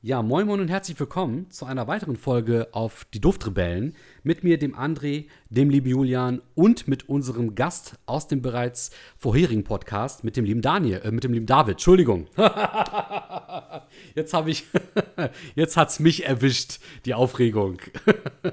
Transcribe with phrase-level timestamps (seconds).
[0.00, 3.96] Ja, moin moin und herzlich willkommen zu einer weiteren Folge auf die Duftrebellen.
[4.22, 9.64] Mit mir, dem André, dem lieben Julian und mit unserem Gast aus dem bereits vorherigen
[9.64, 11.72] Podcast, mit dem lieben Daniel, äh, mit dem lieben David.
[11.72, 12.28] Entschuldigung.
[14.14, 14.66] jetzt habe ich,
[15.56, 17.78] jetzt hat's mich erwischt, die Aufregung.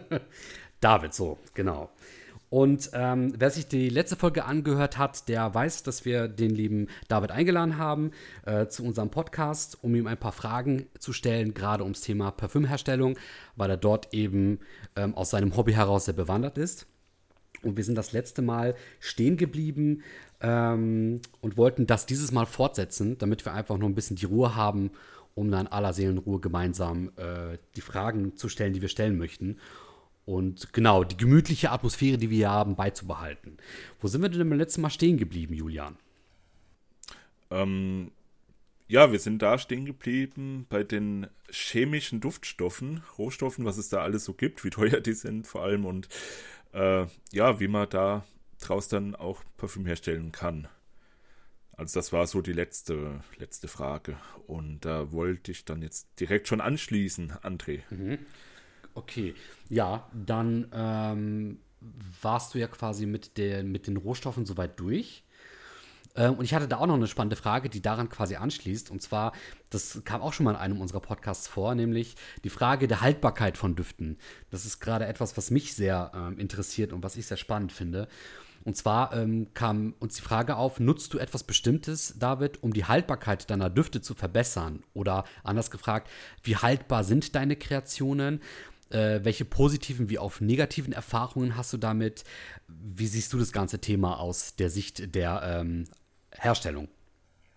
[0.81, 1.91] David, so, genau.
[2.55, 6.87] Und ähm, wer sich die letzte Folge angehört hat, der weiß, dass wir den lieben
[7.09, 8.11] David eingeladen haben
[8.45, 13.17] äh, zu unserem Podcast, um ihm ein paar Fragen zu stellen, gerade ums Thema Parfümherstellung,
[13.57, 14.59] weil er dort eben
[14.95, 16.87] ähm, aus seinem Hobby heraus sehr bewandert ist.
[17.61, 20.03] Und wir sind das letzte Mal stehen geblieben
[20.39, 24.55] ähm, und wollten das dieses Mal fortsetzen, damit wir einfach noch ein bisschen die Ruhe
[24.55, 24.91] haben,
[25.33, 29.57] um dann aller Seelenruhe gemeinsam äh, die Fragen zu stellen, die wir stellen möchten
[30.25, 33.57] und genau, die gemütliche Atmosphäre, die wir hier haben, beizubehalten.
[34.01, 35.97] Wo sind wir denn beim letzten Mal stehen geblieben, Julian?
[37.51, 38.11] Ähm,
[38.87, 44.25] ja, wir sind da stehen geblieben bei den chemischen Duftstoffen, Rohstoffen, was es da alles
[44.25, 46.07] so gibt, wie teuer die sind vor allem und
[46.73, 48.25] äh, ja, wie man da
[48.59, 50.67] draus dann auch Parfüm herstellen kann.
[51.77, 54.17] Also das war so die letzte, letzte Frage.
[54.47, 57.81] Und da wollte ich dann jetzt direkt schon anschließen, André.
[57.89, 58.19] Mhm.
[58.95, 59.35] Okay,
[59.69, 61.59] ja, dann ähm,
[62.21, 65.23] warst du ja quasi mit, der, mit den Rohstoffen soweit durch.
[66.15, 68.89] Ähm, und ich hatte da auch noch eine spannende Frage, die daran quasi anschließt.
[68.89, 69.33] Und zwar,
[69.69, 73.57] das kam auch schon mal in einem unserer Podcasts vor, nämlich die Frage der Haltbarkeit
[73.57, 74.17] von Düften.
[74.49, 78.07] Das ist gerade etwas, was mich sehr ähm, interessiert und was ich sehr spannend finde.
[78.63, 82.85] Und zwar ähm, kam uns die Frage auf, nutzt du etwas Bestimmtes, David, um die
[82.85, 84.83] Haltbarkeit deiner Düfte zu verbessern?
[84.95, 86.09] Oder anders gefragt,
[86.41, 88.41] wie haltbar sind deine Kreationen?
[88.95, 92.23] Äh, welche positiven wie auch negativen Erfahrungen hast du damit?
[92.69, 95.85] Wie siehst du das ganze Thema aus der Sicht der ähm,
[96.31, 96.87] Herstellung?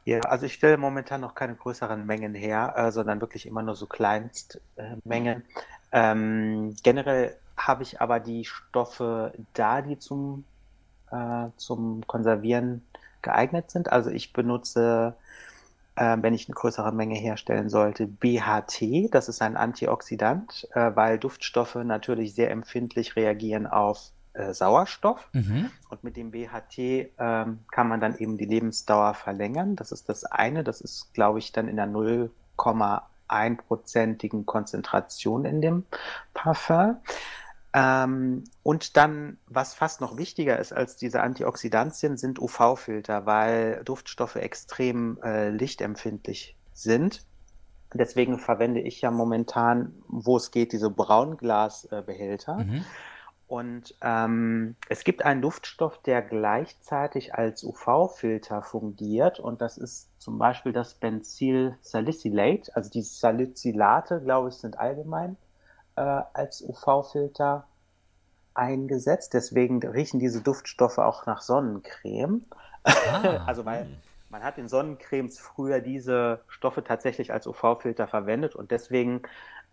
[0.04, 3.76] Ja, also ich stelle momentan noch keine größeren Mengen her, äh, sondern wirklich immer nur
[3.76, 5.42] so Kleinstmengen.
[5.92, 10.44] Äh, ähm, generell habe ich aber die Stoffe da, die zum,
[11.12, 12.82] äh, zum Konservieren
[13.22, 13.92] geeignet sind.
[13.92, 15.14] Also ich benutze
[15.98, 19.12] wenn ich eine größere Menge herstellen sollte, BHT.
[19.12, 25.28] Das ist ein Antioxidant, äh, weil Duftstoffe natürlich sehr empfindlich reagieren auf äh, Sauerstoff.
[25.32, 25.70] Mhm.
[25.88, 29.74] Und mit dem BHT ähm, kann man dann eben die Lebensdauer verlängern.
[29.74, 30.62] Das ist das eine.
[30.62, 35.84] Das ist, glaube ich, dann in der 0,1-prozentigen Konzentration in dem
[36.34, 36.98] Parfum.
[37.78, 44.36] Ähm, und dann, was fast noch wichtiger ist als diese Antioxidantien, sind UV-Filter, weil Duftstoffe
[44.36, 47.24] extrem äh, lichtempfindlich sind.
[47.94, 52.56] Deswegen verwende ich ja momentan, wo es geht, diese Braunglasbehälter.
[52.56, 52.84] Mhm.
[53.46, 59.40] Und ähm, es gibt einen Duftstoff, der gleichzeitig als UV-Filter fungiert.
[59.40, 62.74] Und das ist zum Beispiel das Benzylsalicylate.
[62.74, 65.36] Also die Salicylate, glaube ich, sind allgemein
[65.98, 67.66] äh, als UV-Filter
[68.54, 69.34] eingesetzt.
[69.34, 72.44] Deswegen riechen diese Duftstoffe auch nach Sonnencreme.
[72.84, 73.88] Ah, also weil
[74.30, 79.22] man hat in Sonnencremes früher diese Stoffe tatsächlich als UV-Filter verwendet und deswegen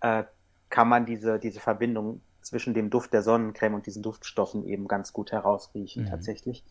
[0.01, 0.23] äh,
[0.69, 5.13] kann man diese, diese Verbindung zwischen dem Duft der Sonnencreme und diesen Duftstoffen eben ganz
[5.13, 6.09] gut herausriechen mhm.
[6.09, 6.63] tatsächlich.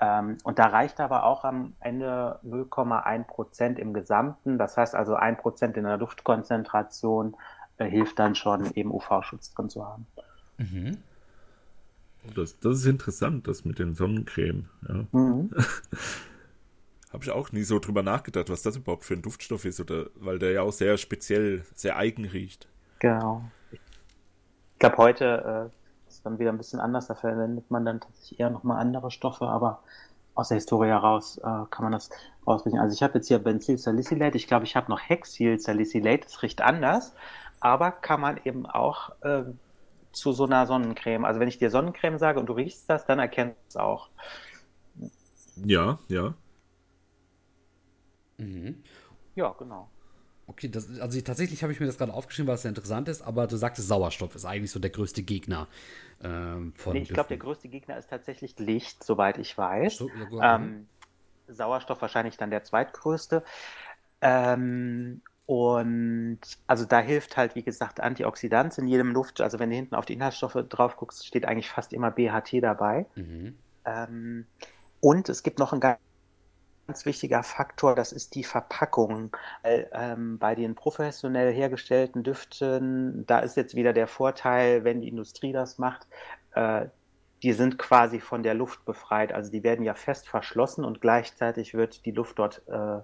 [0.00, 4.58] Ähm, und da reicht aber auch am Ende 0,1 Prozent im Gesamten.
[4.58, 7.36] Das heißt also 1 Prozent in der Duftkonzentration
[7.78, 10.06] hilft dann schon, eben UV-Schutz drin zu haben.
[10.58, 10.98] Mhm.
[12.34, 14.68] Das, das ist interessant, das mit den Sonnencreme.
[14.88, 15.04] Ja.
[15.12, 15.50] Mhm.
[17.12, 20.06] Habe ich auch nie so drüber nachgedacht, was das überhaupt für ein Duftstoff ist, oder
[20.16, 22.66] weil der ja auch sehr speziell, sehr eigen riecht.
[22.98, 23.44] Genau.
[23.70, 27.06] Ich glaube, heute äh, ist dann wieder ein bisschen anders.
[27.06, 29.82] Da verwendet man dann tatsächlich eher nochmal andere Stoffe, aber
[30.34, 32.10] aus der Historie heraus äh, kann man das
[32.44, 32.78] ausrichten.
[32.78, 37.14] Also ich habe jetzt hier Benzylsalicylate, ich glaube, ich habe noch Hexylsalicylate, das riecht anders
[37.64, 39.44] aber kann man eben auch äh,
[40.12, 41.24] zu so einer Sonnencreme.
[41.24, 44.10] Also wenn ich dir Sonnencreme sage und du riechst das, dann erkennst du es auch.
[45.64, 46.34] Ja, ja.
[48.38, 48.82] Mhm.
[49.34, 49.88] Ja, genau.
[50.46, 53.08] Okay, das, also ich, tatsächlich habe ich mir das gerade aufgeschrieben, weil es sehr interessant
[53.08, 55.68] ist, aber du sagtest, Sauerstoff ist eigentlich so der größte Gegner
[56.22, 56.94] ähm, von.
[56.94, 59.96] Nee, ich glaube, der größte Gegner ist tatsächlich Licht, soweit ich weiß.
[59.96, 60.86] So, ja, ähm,
[61.48, 63.42] Sauerstoff wahrscheinlich dann der zweitgrößte.
[64.20, 69.40] Ähm, und also da hilft halt, wie gesagt, Antioxidant in jedem Luft.
[69.40, 73.06] Also wenn du hinten auf die Inhaltsstoffe drauf guckst, steht eigentlich fast immer BHT dabei.
[73.14, 73.58] Mhm.
[73.84, 74.46] Ähm,
[75.00, 75.98] und es gibt noch ein ganz
[77.04, 79.36] wichtiger Faktor, das ist die Verpackung.
[79.62, 85.08] Weil, ähm, bei den professionell hergestellten Düften, da ist jetzt wieder der Vorteil, wenn die
[85.08, 86.06] Industrie das macht,
[86.54, 86.86] äh,
[87.42, 89.34] die sind quasi von der Luft befreit.
[89.34, 93.00] Also die werden ja fest verschlossen und gleichzeitig wird die Luft dort äh,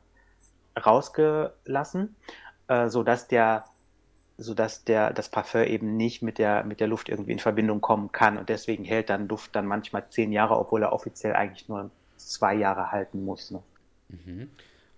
[0.80, 2.16] rausgelassen.
[2.68, 3.64] äh, sodass der
[4.40, 8.10] sodass der, das Parfum eben nicht mit der, mit der Luft irgendwie in Verbindung kommen
[8.10, 8.38] kann.
[8.38, 12.54] Und deswegen hält dann Duft dann manchmal zehn Jahre, obwohl er offiziell eigentlich nur zwei
[12.54, 13.50] Jahre halten muss.
[13.50, 13.62] Ne?
[14.08, 14.50] Mhm.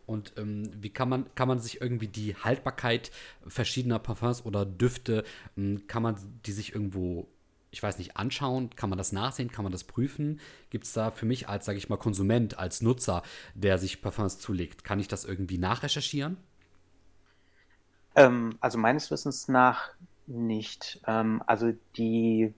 [0.07, 3.11] Und ähm, wie kann man, kann man sich irgendwie die Haltbarkeit
[3.47, 5.25] verschiedener Parfums oder Düfte,
[5.57, 7.27] ähm, kann man die sich irgendwo,
[7.73, 8.71] ich weiß nicht, anschauen?
[8.77, 9.51] Kann man das nachsehen?
[9.51, 10.41] Kann man das prüfen?
[10.71, 13.23] Gibt es da für mich als, sage ich mal, Konsument, als Nutzer,
[13.55, 16.37] der sich Parfums zulegt, kann ich das irgendwie nachrecherchieren?
[18.15, 19.91] Ähm, also meines Wissens nach
[20.27, 21.01] nicht.
[21.07, 22.53] Ähm, also die,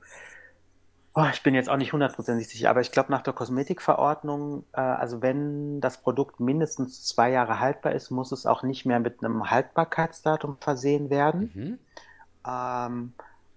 [1.14, 4.80] oh, ich bin jetzt auch nicht hundertprozentig sicher, aber ich glaube nach der Kosmetikverordnung, äh,
[4.80, 9.22] also wenn das Produkt mindestens zwei Jahre haltbar ist, muss es auch nicht mehr mit
[9.22, 11.52] einem Haltbarkeitsdatum versehen werden.
[11.54, 11.78] Mhm.
[12.46, 13.12] Ähm,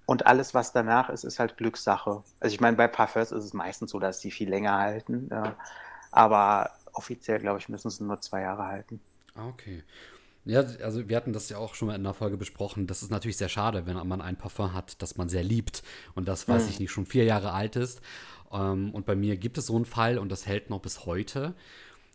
[0.07, 2.23] und alles, was danach ist, ist halt Glückssache.
[2.39, 5.29] Also ich meine, bei Parfums ist es meistens so, dass die viel länger halten.
[5.29, 5.51] Äh,
[6.11, 9.01] aber offiziell, glaube ich, müssen sie nur zwei Jahre halten.
[9.35, 9.83] Ah, okay.
[10.45, 12.87] Ja, also wir hatten das ja auch schon mal in einer Folge besprochen.
[12.87, 15.83] Das ist natürlich sehr schade, wenn man ein Parfum hat, das man sehr liebt
[16.15, 16.69] und das, weiß mhm.
[16.69, 17.99] ich nicht, schon vier Jahre alt ist.
[18.53, 21.53] Ähm, und bei mir gibt es so einen Fall und das hält noch bis heute.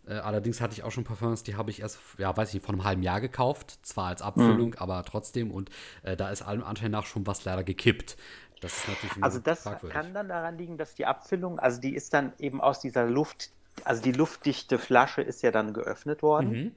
[0.06, 2.66] Äh, allerdings hatte ich auch schon Parfums, die habe ich erst, ja, weiß ich nicht,
[2.66, 3.78] vor einem halben Jahr gekauft.
[3.82, 4.78] Zwar als Abfüllung, mhm.
[4.78, 5.50] aber trotzdem.
[5.50, 5.70] Und
[6.02, 8.16] äh, da ist allem Anschein nach schon was leider gekippt.
[8.60, 12.14] Das ist natürlich Also das kann dann daran liegen, dass die Abfüllung, also die ist
[12.14, 13.50] dann eben aus dieser Luft,
[13.84, 16.50] also die luftdichte Flasche ist ja dann geöffnet worden.
[16.50, 16.74] Mhm.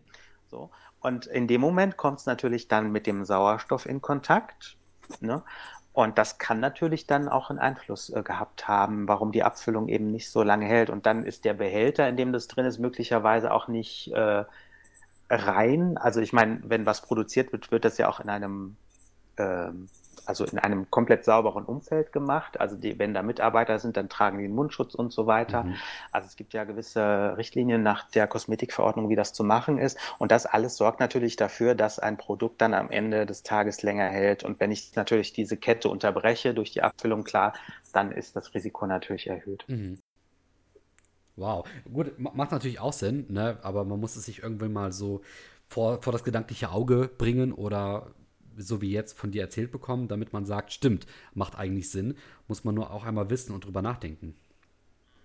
[0.49, 0.71] So.
[0.99, 4.77] Und in dem Moment kommt es natürlich dann mit dem Sauerstoff in Kontakt.
[5.19, 5.43] Ne?
[5.95, 10.11] Und das kann natürlich dann auch einen Einfluss äh, gehabt haben, warum die Abfüllung eben
[10.11, 10.89] nicht so lange hält.
[10.89, 14.43] Und dann ist der Behälter, in dem das drin ist, möglicherweise auch nicht äh,
[15.29, 15.97] rein.
[15.97, 18.75] Also ich meine, wenn was produziert wird, wird das ja auch in einem
[19.37, 19.87] ähm,
[20.25, 22.59] also in einem komplett sauberen Umfeld gemacht.
[22.59, 25.63] Also die, wenn da Mitarbeiter sind, dann tragen die einen Mundschutz und so weiter.
[25.63, 25.75] Mhm.
[26.11, 29.97] Also es gibt ja gewisse Richtlinien nach der Kosmetikverordnung, wie das zu machen ist.
[30.17, 34.07] Und das alles sorgt natürlich dafür, dass ein Produkt dann am Ende des Tages länger
[34.07, 34.43] hält.
[34.43, 37.53] Und wenn ich natürlich diese Kette unterbreche durch die Abfüllung, klar,
[37.93, 39.65] dann ist das Risiko natürlich erhöht.
[39.67, 39.99] Mhm.
[41.37, 43.57] Wow, gut, macht natürlich auch Sinn, ne?
[43.61, 45.21] aber man muss es sich irgendwann mal so
[45.67, 48.07] vor, vor das gedankliche Auge bringen oder
[48.57, 52.17] so wie jetzt von dir erzählt bekommen, damit man sagt, stimmt, macht eigentlich Sinn,
[52.47, 54.35] muss man nur auch einmal wissen und drüber nachdenken.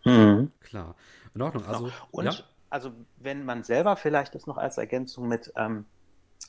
[0.04, 0.50] Mhm.
[0.60, 0.94] Klar.
[1.34, 1.64] In Ordnung.
[1.66, 1.94] Also, genau.
[2.10, 2.34] und ja?
[2.70, 5.84] also wenn man selber vielleicht das noch als Ergänzung mit ähm,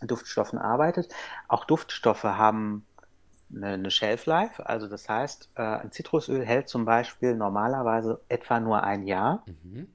[0.02, 1.14] Duftstoffen arbeitet,
[1.48, 2.86] auch Duftstoffe haben
[3.54, 8.60] eine, eine Shelf Life, also das heißt, äh, ein Zitrusöl hält zum Beispiel normalerweise etwa
[8.60, 9.44] nur ein Jahr.
[9.64, 9.88] Mhm.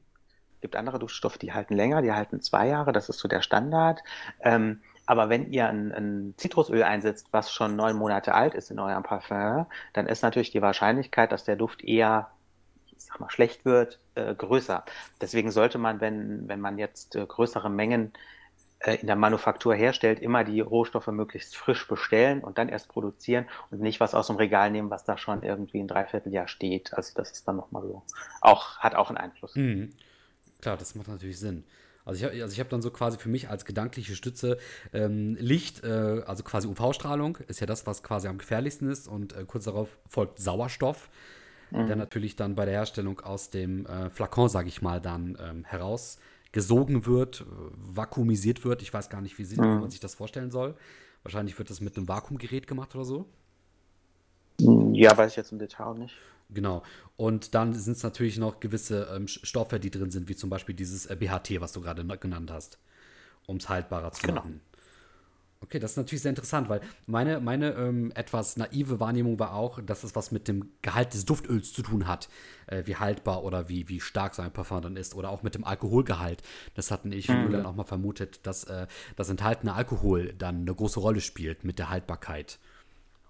[0.56, 3.42] Es gibt andere Duftstoffe, die halten länger, die halten zwei Jahre, das ist so der
[3.42, 4.02] Standard.
[4.40, 8.78] Ähm, aber wenn ihr ein, ein, Zitrusöl einsetzt, was schon neun Monate alt ist in
[8.78, 12.30] eurem Parfum, dann ist natürlich die Wahrscheinlichkeit, dass der Duft eher,
[12.96, 14.84] ich sag mal, schlecht wird, äh, größer.
[15.20, 18.12] Deswegen sollte man, wenn, wenn man jetzt äh, größere Mengen
[18.80, 23.46] äh, in der Manufaktur herstellt, immer die Rohstoffe möglichst frisch bestellen und dann erst produzieren
[23.70, 26.92] und nicht was aus dem Regal nehmen, was da schon irgendwie ein Dreivierteljahr steht.
[26.94, 28.02] Also das ist dann nochmal so.
[28.40, 29.54] Auch, hat auch einen Einfluss.
[29.54, 29.92] Mhm.
[30.60, 31.64] Klar, das macht natürlich Sinn.
[32.06, 34.58] Also ich habe also hab dann so quasi für mich als gedankliche Stütze
[34.92, 39.08] ähm, Licht, äh, also quasi UV-Strahlung, ist ja das, was quasi am gefährlichsten ist.
[39.08, 41.10] Und äh, kurz darauf folgt Sauerstoff,
[41.72, 41.88] mhm.
[41.88, 45.64] der natürlich dann bei der Herstellung aus dem äh, Flakon, sage ich mal, dann ähm,
[45.64, 47.44] herausgesogen wird,
[47.74, 48.82] vakuumisiert wird.
[48.82, 49.64] Ich weiß gar nicht, wie, sie, mhm.
[49.64, 50.76] wie man sich das vorstellen soll.
[51.24, 53.26] Wahrscheinlich wird das mit einem Vakuumgerät gemacht oder so.
[54.60, 56.14] Ja, weiß ich jetzt im Detail nicht.
[56.48, 56.82] Genau.
[57.16, 60.74] Und dann sind es natürlich noch gewisse ähm, Stoffe, die drin sind, wie zum Beispiel
[60.74, 62.78] dieses äh, BHT, was du gerade genannt hast,
[63.46, 64.42] um es haltbarer zu genau.
[64.42, 64.60] machen.
[65.62, 69.80] Okay, das ist natürlich sehr interessant, weil meine, meine ähm, etwas naive Wahrnehmung war auch,
[69.80, 72.28] dass es was mit dem Gehalt des Duftöls zu tun hat,
[72.66, 75.54] äh, wie haltbar oder wie, wie stark so ein Parfum dann ist oder auch mit
[75.54, 76.42] dem Alkoholgehalt.
[76.74, 77.44] Das hatten ich und mhm.
[77.44, 78.86] Julian auch mal vermutet, dass äh,
[79.16, 82.58] das enthaltene Alkohol dann eine große Rolle spielt mit der Haltbarkeit.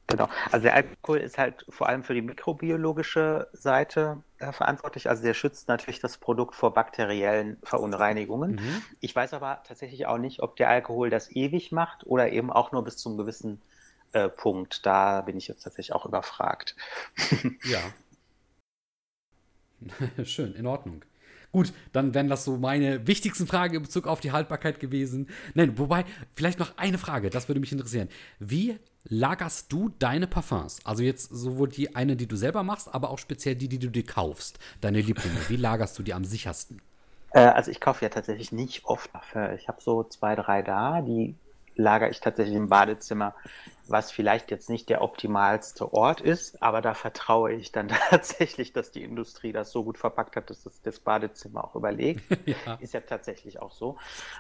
[0.09, 0.29] Genau.
[0.53, 5.09] Also der Alkohol ist halt vor allem für die mikrobiologische Seite äh, verantwortlich.
[5.09, 8.53] Also der schützt natürlich das Produkt vor bakteriellen Verunreinigungen.
[8.53, 8.83] Mhm.
[9.01, 12.71] Ich weiß aber tatsächlich auch nicht, ob der Alkohol das ewig macht oder eben auch
[12.71, 13.61] nur bis zum gewissen
[14.13, 14.87] äh, Punkt.
[14.87, 16.77] Da bin ich jetzt tatsächlich auch überfragt.
[17.65, 17.81] ja.
[20.25, 21.05] Schön, in Ordnung.
[21.51, 25.29] Gut, dann wären das so meine wichtigsten Fragen in Bezug auf die Haltbarkeit gewesen.
[25.55, 28.09] Nein, wobei, vielleicht noch eine Frage, das würde mich interessieren.
[28.39, 30.81] Wie lagerst du deine Parfums?
[30.85, 33.89] Also jetzt sowohl die eine, die du selber machst, aber auch speziell die, die du
[33.89, 35.37] dir kaufst, deine Lieblinge.
[35.49, 36.81] Wie lagerst du die am sichersten?
[37.31, 39.55] Äh, also ich kaufe ja tatsächlich nicht oft Parfum.
[39.57, 41.35] Ich habe so zwei, drei da, die
[41.77, 43.35] lagere ich tatsächlich im Badezimmer,
[43.87, 48.91] was vielleicht jetzt nicht der optimalste Ort ist, aber da vertraue ich dann tatsächlich, dass
[48.91, 52.25] die Industrie das so gut verpackt hat, dass das, das Badezimmer auch überlegt.
[52.47, 52.75] ja.
[52.81, 53.99] Ist ja tatsächlich auch so.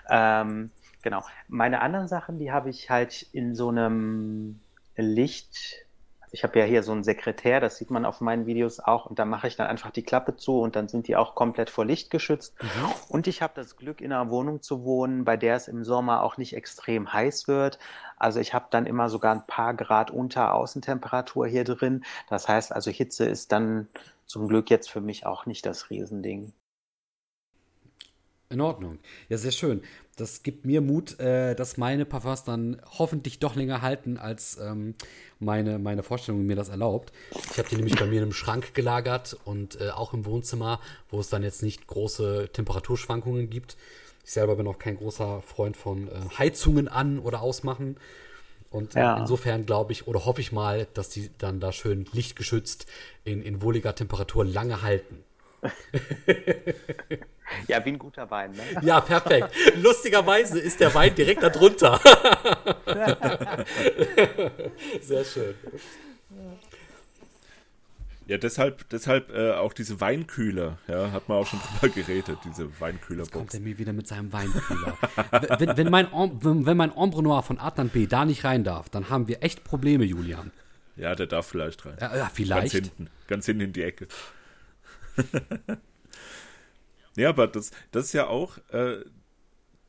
[0.09, 0.71] Ähm,
[1.07, 1.23] Genau.
[1.47, 4.59] Meine anderen Sachen, die habe ich halt in so einem
[4.97, 5.87] Licht.
[6.21, 9.07] Also ich habe ja hier so einen Sekretär, das sieht man auf meinen Videos auch,
[9.07, 11.71] und da mache ich dann einfach die Klappe zu und dann sind die auch komplett
[11.71, 12.61] vor Licht geschützt.
[12.61, 12.93] Mhm.
[13.09, 16.25] Und ich habe das Glück, in einer Wohnung zu wohnen, bei der es im Sommer
[16.25, 17.79] auch nicht extrem heiß wird.
[18.17, 22.05] Also ich habe dann immer sogar ein paar Grad unter Außentemperatur hier drin.
[22.29, 23.87] Das heißt also, Hitze ist dann
[24.27, 26.53] zum Glück jetzt für mich auch nicht das Riesending.
[28.49, 28.99] In Ordnung.
[29.29, 29.83] Ja, sehr schön.
[30.17, 34.95] Das gibt mir Mut, äh, dass meine Parfums dann hoffentlich doch länger halten, als ähm,
[35.41, 37.13] meine, meine Vorstellung mir das erlaubt.
[37.51, 40.81] Ich habe die nämlich bei mir in einem Schrank gelagert und äh, auch im Wohnzimmer,
[41.11, 43.77] wo es dann jetzt nicht große Temperaturschwankungen gibt.
[44.25, 47.97] Ich selber bin auch kein großer Freund von äh, Heizungen an oder ausmachen.
[48.71, 49.19] Und ja.
[49.19, 52.87] insofern glaube ich oder hoffe ich mal, dass die dann da schön lichtgeschützt
[53.25, 55.25] in, in wohliger Temperatur lange halten.
[57.69, 58.63] ja, wie ein guter Wein, ne?
[58.83, 59.51] Ja, perfekt.
[59.77, 62.01] Lustigerweise ist der Wein direkt darunter.
[65.01, 65.55] Sehr schön.
[68.27, 72.69] Ja, deshalb, deshalb äh, auch diese Weinkühler, ja, hat man auch schon drüber geredet, diese
[72.81, 73.29] Weinkühlerbox.
[73.29, 74.99] Jetzt kommt er mir wieder mit seinem Weinkühler.
[75.59, 79.11] wenn, wenn, mein, wenn mein Ombre Noir von Adnan B da nicht rein darf, dann
[79.11, 80.51] haben wir echt Probleme, Julian.
[80.97, 81.97] Ja, der darf vielleicht rein.
[82.01, 82.73] Ja, ja vielleicht.
[82.73, 84.09] Ganz hinten, ganz hinten in die Ecke.
[87.17, 89.05] ja, aber das, das ist ja auch, äh,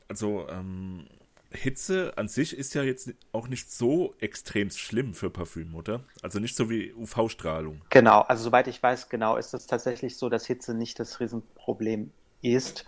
[0.07, 1.07] also ähm,
[1.51, 6.03] Hitze an sich ist ja jetzt auch nicht so extrem schlimm für Parfüm, oder?
[6.21, 7.81] Also nicht so wie UV-Strahlung.
[7.89, 12.11] Genau, also soweit ich weiß, genau ist es tatsächlich so, dass Hitze nicht das Riesenproblem
[12.41, 12.85] ist.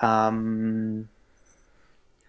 [0.00, 1.08] Ähm,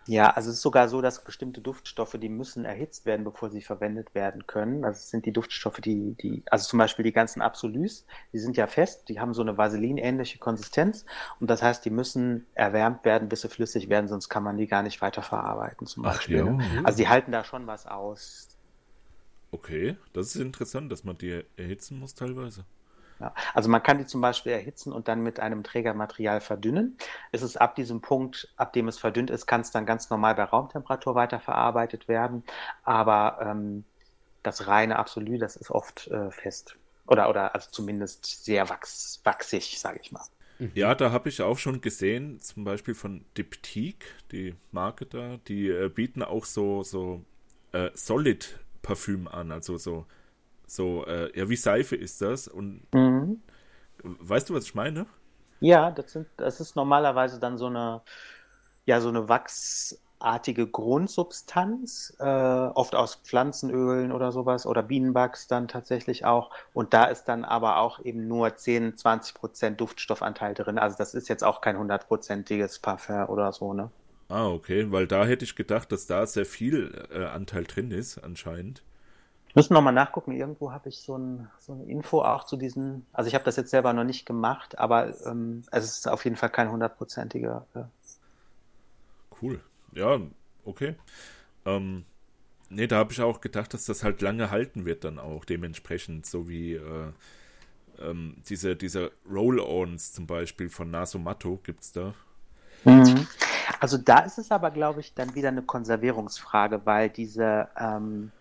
[0.07, 3.61] ja, also es ist sogar so, dass bestimmte Duftstoffe, die müssen erhitzt werden, bevor sie
[3.61, 4.85] verwendet werden können.
[4.85, 8.55] Also es sind die Duftstoffe, die, die, also zum Beispiel die ganzen Absolus, die sind
[8.55, 11.05] ja fest, die haben so eine Vaseline-ähnliche Konsistenz
[11.39, 14.67] und das heißt, die müssen erwärmt werden, bis sie flüssig werden, sonst kann man die
[14.67, 16.41] gar nicht weiterverarbeiten zum Beispiel.
[16.41, 16.81] Ach, ja.
[16.83, 18.47] Also die halten da schon was aus.
[19.51, 22.65] Okay, das ist interessant, dass man die erhitzen muss teilweise.
[23.19, 26.97] Ja, also man kann die zum Beispiel erhitzen und dann mit einem Trägermaterial verdünnen.
[27.31, 30.35] Es ist ab diesem Punkt, ab dem es verdünnt ist, kann es dann ganz normal
[30.35, 32.43] bei Raumtemperatur weiterverarbeitet werden.
[32.83, 33.85] Aber ähm,
[34.43, 36.77] das reine Absolut, das ist oft äh, fest.
[37.07, 40.25] Oder, oder also zumindest sehr wachs, wachsig, sage ich mal.
[40.59, 40.71] Mhm.
[40.75, 45.69] Ja, da habe ich auch schon gesehen, zum Beispiel von Diptyque, die Marke da, die
[45.69, 47.23] äh, bieten auch so, so
[47.71, 50.05] äh, Solid-Parfüm an, also so
[50.67, 52.47] so, äh, ja, wie Seife ist das?
[52.47, 53.41] Und mhm.
[54.03, 55.07] weißt du, was ich meine?
[55.59, 58.01] Ja, das, sind, das ist normalerweise dann so eine,
[58.85, 66.25] ja, so eine wachsartige Grundsubstanz, äh, oft aus Pflanzenölen oder sowas oder Bienenwachs dann tatsächlich
[66.25, 66.51] auch.
[66.73, 70.77] Und da ist dann aber auch eben nur 10, 20 Prozent Duftstoffanteil drin.
[70.77, 73.89] Also das ist jetzt auch kein hundertprozentiges Parfum oder so, ne?
[74.29, 78.17] Ah, okay, weil da hätte ich gedacht, dass da sehr viel äh, Anteil drin ist,
[78.17, 78.83] anscheinend.
[79.57, 80.33] Müssen wir mal nachgucken.
[80.33, 83.07] Irgendwo habe ich so, ein, so, eine Info auch zu diesen.
[83.11, 86.35] Also ich habe das jetzt selber noch nicht gemacht, aber ähm, es ist auf jeden
[86.35, 87.65] Fall kein hundertprozentiger.
[87.73, 87.83] Äh.
[89.41, 89.59] Cool.
[89.93, 90.19] Ja,
[90.63, 90.93] okay.
[91.65, 92.05] Ähm,
[92.69, 96.27] nee, da habe ich auch gedacht, dass das halt lange halten wird dann auch dementsprechend,
[96.27, 97.11] so wie äh,
[97.99, 102.13] ähm, diese, diese Roll-Ons zum Beispiel von Nasomatto gibt es da.
[102.83, 103.27] Mhm.
[103.79, 108.31] Also da ist es aber, glaube ich, dann wieder eine Konservierungsfrage, weil diese ähm,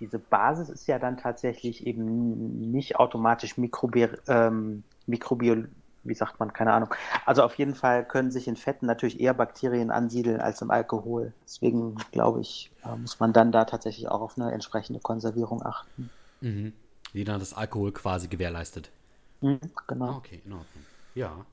[0.00, 5.68] diese Basis ist ja dann tatsächlich eben nicht automatisch Mikrobi ähm, Mikrobiol
[6.08, 6.94] wie sagt man, keine Ahnung.
[7.24, 11.32] Also auf jeden Fall können sich in Fetten natürlich eher Bakterien ansiedeln als im Alkohol.
[11.44, 16.10] Deswegen glaube ich, äh, muss man dann da tatsächlich auch auf eine entsprechende Konservierung achten.
[16.40, 16.72] Mhm.
[17.12, 18.90] Die dann das Alkohol quasi gewährleistet.
[19.40, 20.06] Mhm, genau.
[20.06, 20.84] Ah, okay, in Ordnung.
[21.14, 21.46] Ja.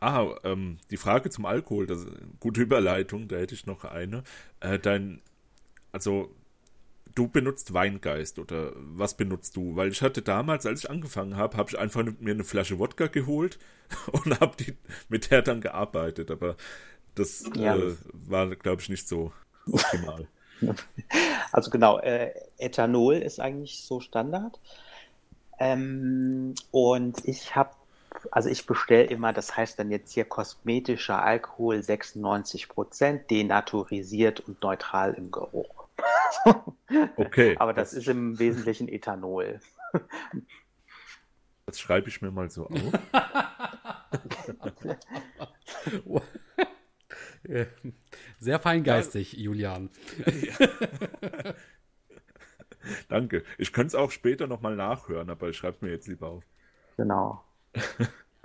[0.00, 3.84] Ah, ähm, die Frage zum Alkohol, das ist eine gute Überleitung, da hätte ich noch
[3.84, 4.24] eine.
[4.60, 5.22] Äh, dein,
[5.92, 6.34] also
[7.14, 9.76] du benutzt Weingeist oder was benutzt du?
[9.76, 13.06] Weil ich hatte damals, als ich angefangen habe, habe ich einfach mir eine Flasche Wodka
[13.06, 13.58] geholt
[14.12, 14.74] und habe die
[15.08, 16.30] mit der dann gearbeitet.
[16.30, 16.56] Aber
[17.14, 17.76] das ja.
[17.76, 19.32] äh, war, glaube ich, nicht so
[19.70, 20.26] optimal.
[21.50, 24.60] Also genau, äh, Ethanol ist eigentlich so Standard.
[25.58, 27.70] Ähm, und ich habe,
[28.30, 34.62] also ich bestelle immer, das heißt dann jetzt hier kosmetischer Alkohol 96 Prozent, denaturisiert und
[34.62, 35.81] neutral im Geruch.
[37.16, 37.56] Okay.
[37.60, 39.60] Aber das, das ist im Wesentlichen Ethanol.
[41.64, 42.92] Das schreibe ich mir mal so auf.
[48.40, 49.88] Sehr feingeistig, Julian.
[53.08, 53.44] Danke.
[53.58, 56.44] Ich könnte es auch später nochmal nachhören, aber ich schreibe mir jetzt lieber auf.
[56.96, 57.44] Genau.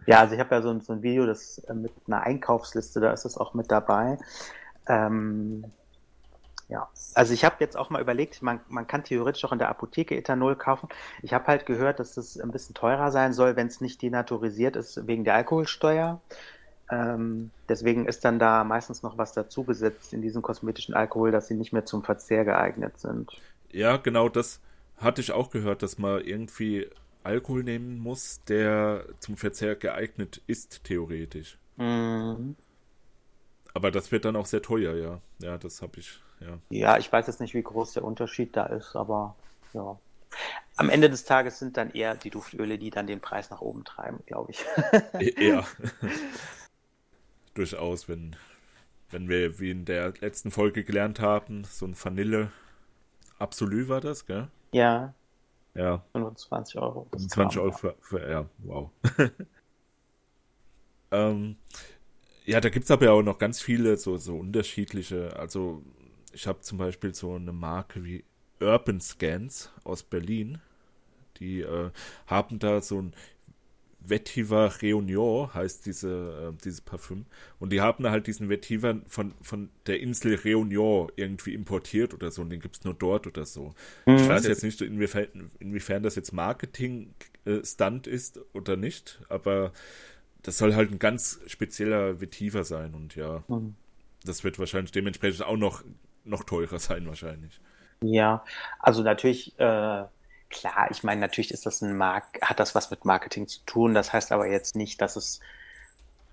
[0.06, 3.12] Ja, also ich habe ja so, so, ein Video das äh, mit einer Einkaufsliste, da
[3.12, 4.17] ist es auch mit dabei.
[4.88, 5.65] Ähm,
[6.69, 9.69] ja, also ich habe jetzt auch mal überlegt, man, man kann theoretisch auch in der
[9.69, 10.89] Apotheke Ethanol kaufen.
[11.21, 14.75] Ich habe halt gehört, dass es ein bisschen teurer sein soll, wenn es nicht denaturisiert
[14.75, 16.19] ist wegen der Alkoholsteuer.
[16.89, 21.55] Ähm, deswegen ist dann da meistens noch was dazugesetzt in diesem kosmetischen Alkohol, dass sie
[21.55, 23.31] nicht mehr zum Verzehr geeignet sind.
[23.71, 24.59] Ja, genau, das
[24.97, 26.89] hatte ich auch gehört, dass man irgendwie
[27.24, 31.57] Alkohol nehmen muss, der zum Verzehr geeignet ist, theoretisch.
[31.75, 32.55] Mhm.
[33.74, 35.21] Aber das wird dann auch sehr teuer, ja.
[35.39, 36.60] Ja, das habe ich, ja.
[36.70, 39.36] Ja, ich weiß jetzt nicht, wie groß der Unterschied da ist, aber
[39.74, 39.98] ja.
[40.75, 43.84] Am Ende des Tages sind dann eher die Duftöle, die dann den Preis nach oben
[43.84, 44.63] treiben, glaube ich.
[45.39, 45.65] Ja.
[47.56, 48.36] Durchaus, wenn,
[49.10, 52.51] wenn wir, wie in der letzten Folge gelernt haben, so ein Vanille
[53.39, 54.48] Absolut war das, gell?
[54.72, 55.13] Ja.
[55.75, 56.03] Ja.
[56.13, 57.08] 25 Euro.
[57.12, 58.89] 25 Euro für, für, ja, wow.
[61.12, 61.58] ähm,
[62.46, 65.36] ja, da gibt es aber ja auch noch ganz viele so, so unterschiedliche.
[65.38, 65.84] Also,
[66.34, 68.24] ich habe zum Beispiel so eine Marke wie
[68.60, 70.60] Urban Scans aus Berlin.
[71.39, 71.91] Die äh,
[72.25, 73.13] haben da so ein
[74.10, 77.25] Vetiver Réunion heißt diese, äh, dieses Parfüm.
[77.60, 82.41] Und die haben halt diesen Vetiver von, von der Insel Réunion irgendwie importiert oder so.
[82.41, 83.74] Und den gibt es nur dort oder so.
[84.05, 84.15] Mhm.
[84.15, 89.22] Ich weiß jetzt nicht, inwiefern, inwiefern das jetzt Marketing-Stunt ist oder nicht.
[89.29, 89.74] Aber
[90.43, 92.93] das soll halt ein ganz spezieller Vetiver sein.
[92.93, 93.75] Und ja, mhm.
[94.24, 95.84] das wird wahrscheinlich dementsprechend auch noch,
[96.27, 97.60] noch teurer sein wahrscheinlich.
[98.01, 98.43] Ja,
[98.79, 99.57] also natürlich...
[99.60, 100.05] Äh
[100.50, 103.93] Klar, ich meine, natürlich ist das ein Mark hat das was mit Marketing zu tun.
[103.93, 105.41] Das heißt aber jetzt nicht, dass es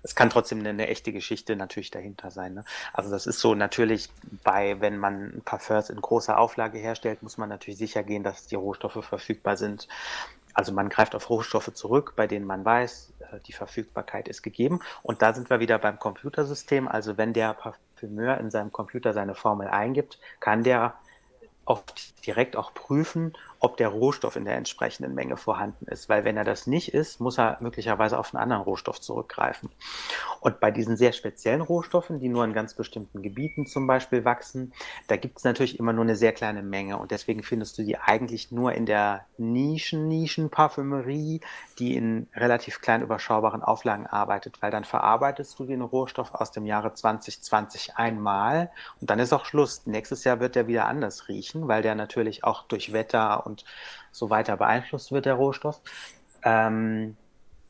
[0.05, 2.53] es kann trotzdem eine, eine echte Geschichte natürlich dahinter sein.
[2.53, 2.63] Ne?
[2.93, 4.09] Also das ist so natürlich
[4.43, 8.53] bei, wenn man Parfums in großer Auflage herstellt, muss man natürlich sicher gehen, dass die
[8.53, 9.87] Rohstoffe verfügbar sind.
[10.55, 14.79] Also man greift auf Rohstoffe zurück, bei denen man weiß, äh, die Verfügbarkeit ist gegeben.
[15.03, 16.87] Und da sind wir wieder beim Computersystem.
[16.87, 20.95] Also wenn der Parfümeur in seinem Computer seine Formel eingibt, kann der
[21.65, 23.33] oft direkt auch prüfen,
[23.65, 26.07] ob der Rohstoff in der entsprechenden Menge vorhanden ist.
[26.07, 29.71] Weil wenn er das nicht ist, muss er möglicherweise auf einen anderen Rohstoff zurückgreifen.
[30.39, 34.71] Und bei diesen sehr speziellen Rohstoffen, die nur in ganz bestimmten Gebieten zum Beispiel wachsen,
[35.07, 36.99] da gibt es natürlich immer nur eine sehr kleine Menge.
[36.99, 41.41] Und deswegen findest du die eigentlich nur in der Nischen-Nischen-Parfümerie,
[41.79, 46.67] die in relativ klein überschaubaren Auflagen arbeitet, weil dann verarbeitest du den Rohstoff aus dem
[46.67, 48.69] Jahre 2020 einmal
[49.01, 49.87] und dann ist auch Schluss.
[49.87, 53.54] Nächstes Jahr wird der wieder anders riechen, weil der natürlich auch durch Wetter und
[54.11, 55.81] so weiter beeinflusst wird, der Rohstoff.
[56.43, 57.15] Ähm,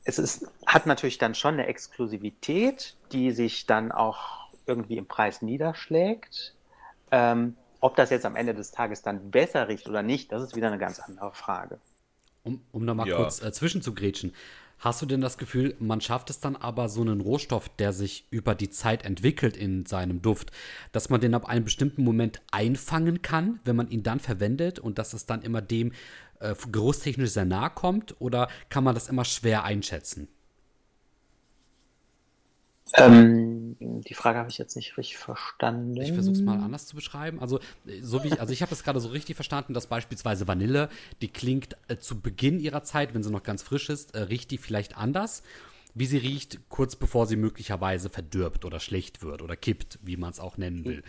[0.06, 5.41] es ist, hat natürlich dann schon eine Exklusivität, die sich dann auch irgendwie im Preis
[5.41, 6.54] niederschlägt.
[7.12, 10.56] Ähm, ob das jetzt am Ende des Tages dann besser riecht oder nicht, das ist
[10.56, 11.80] wieder eine ganz andere Frage.
[12.43, 13.15] Um, um da mal ja.
[13.15, 14.34] kurz äh, zwischenzugrätschen.
[14.77, 18.27] Hast du denn das Gefühl, man schafft es dann aber, so einen Rohstoff, der sich
[18.29, 20.51] über die Zeit entwickelt in seinem Duft,
[20.91, 24.99] dass man den ab einem bestimmten Moment einfangen kann, wenn man ihn dann verwendet und
[24.99, 25.91] dass es dann immer dem
[26.39, 28.19] äh, geruchstechnisch sehr nahe kommt?
[28.19, 30.27] Oder kann man das immer schwer einschätzen?
[32.97, 35.99] Ähm, die Frage habe ich jetzt nicht richtig verstanden.
[35.99, 37.39] Ich versuche es mal anders zu beschreiben.
[37.39, 37.60] Also,
[38.01, 40.89] so wie ich, also ich habe es gerade so richtig verstanden, dass beispielsweise Vanille,
[41.21, 44.51] die klingt äh, zu Beginn ihrer Zeit, wenn sie noch ganz frisch ist, äh, riecht
[44.51, 45.43] die vielleicht anders,
[45.93, 50.31] wie sie riecht, kurz bevor sie möglicherweise verdirbt oder schlecht wird oder kippt, wie man
[50.31, 51.03] es auch nennen will.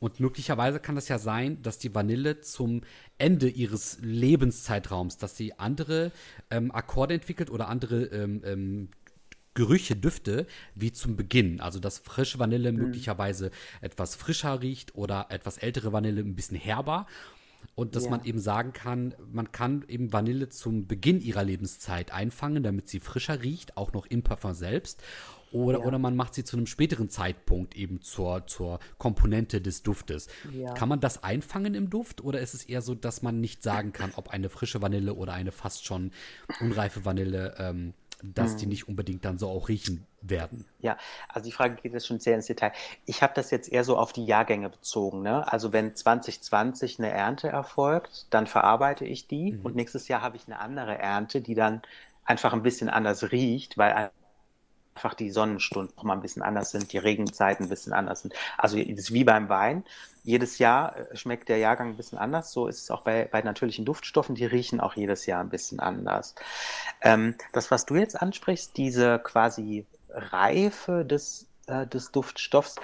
[0.00, 2.82] Und möglicherweise kann das ja sein, dass die Vanille zum
[3.16, 6.12] Ende ihres Lebenszeitraums, dass sie andere
[6.50, 8.88] ähm, Akkorde entwickelt oder andere ähm, ähm,
[9.58, 11.60] Gerüche, Düfte wie zum Beginn.
[11.60, 12.78] Also dass frische Vanille mhm.
[12.78, 17.06] möglicherweise etwas frischer riecht oder etwas ältere Vanille ein bisschen herber.
[17.74, 18.10] Und dass ja.
[18.10, 23.00] man eben sagen kann, man kann eben Vanille zum Beginn ihrer Lebenszeit einfangen, damit sie
[23.00, 25.02] frischer riecht, auch noch im Parfum selbst.
[25.50, 25.84] Oder, ja.
[25.84, 30.28] oder man macht sie zu einem späteren Zeitpunkt eben zur, zur Komponente des Duftes.
[30.52, 30.72] Ja.
[30.74, 33.92] Kann man das einfangen im Duft oder ist es eher so, dass man nicht sagen
[33.92, 36.12] kann, ob eine frische Vanille oder eine fast schon
[36.60, 38.70] unreife Vanille ähm, dass die hm.
[38.70, 40.64] nicht unbedingt dann so auch riechen werden.
[40.80, 40.96] Ja,
[41.28, 42.72] also die Frage geht jetzt schon sehr ins Detail.
[43.06, 45.22] Ich habe das jetzt eher so auf die Jahrgänge bezogen.
[45.22, 45.50] Ne?
[45.50, 49.60] Also wenn 2020 eine Ernte erfolgt, dann verarbeite ich die mhm.
[49.62, 51.82] und nächstes Jahr habe ich eine andere Ernte, die dann
[52.24, 54.10] einfach ein bisschen anders riecht, weil
[54.98, 58.34] einfach die Sonnenstunden noch mal ein bisschen anders sind, die Regenzeiten ein bisschen anders sind.
[58.56, 59.84] Also das ist wie beim Wein.
[60.24, 62.50] Jedes Jahr äh, schmeckt der Jahrgang ein bisschen anders.
[62.50, 64.34] So ist es auch bei, bei natürlichen Duftstoffen.
[64.34, 66.34] Die riechen auch jedes Jahr ein bisschen anders.
[67.00, 72.74] Ähm, das, was du jetzt ansprichst, diese quasi Reife des, äh, des Duftstoffs,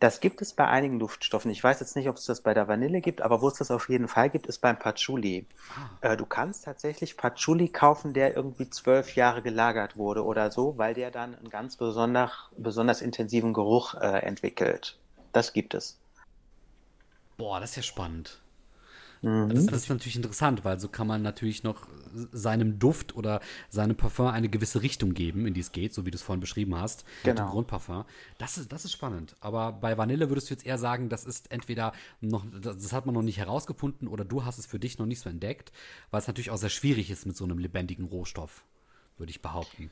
[0.00, 1.50] das gibt es bei einigen Duftstoffen.
[1.50, 3.70] Ich weiß jetzt nicht, ob es das bei der Vanille gibt, aber wo es das
[3.70, 5.46] auf jeden Fall gibt, ist beim Patchouli.
[6.02, 6.12] Ah.
[6.12, 10.94] Äh, du kannst tatsächlich Patchouli kaufen, der irgendwie zwölf Jahre gelagert wurde oder so, weil
[10.94, 14.98] der dann einen ganz besonders, besonders intensiven Geruch äh, entwickelt.
[15.32, 15.98] Das gibt es.
[17.36, 18.40] Boah, das ist ja spannend.
[19.22, 19.48] Mhm.
[19.54, 21.86] Das, das, ist natürlich interessant, weil so kann man natürlich noch
[22.32, 26.10] seinem Duft oder seinem Parfum eine gewisse Richtung geben, in die es geht, so wie
[26.10, 27.32] du es vorhin beschrieben hast, genau.
[27.32, 28.04] mit dem Grundparfum.
[28.38, 29.36] Das ist, das ist spannend.
[29.40, 33.14] Aber bei Vanille würdest du jetzt eher sagen, das ist entweder noch, das hat man
[33.14, 35.72] noch nicht herausgefunden oder du hast es für dich noch nicht so entdeckt,
[36.10, 38.64] weil es natürlich auch sehr schwierig ist mit so einem lebendigen Rohstoff,
[39.16, 39.90] würde ich behaupten.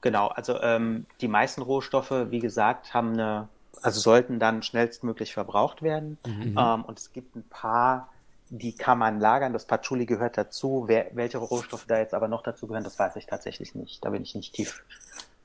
[0.00, 3.48] Genau, also ähm, die meisten Rohstoffe, wie gesagt, haben eine,
[3.82, 6.18] also sollten dann schnellstmöglich verbraucht werden.
[6.26, 6.56] Mhm.
[6.58, 8.08] Ähm, und es gibt ein paar
[8.52, 9.54] die kann man lagern.
[9.54, 10.84] Das Patchouli gehört dazu.
[10.86, 14.04] Wer, welche Rohstoffe da jetzt aber noch dazu gehören, das weiß ich tatsächlich nicht.
[14.04, 14.84] Da bin ich nicht tief,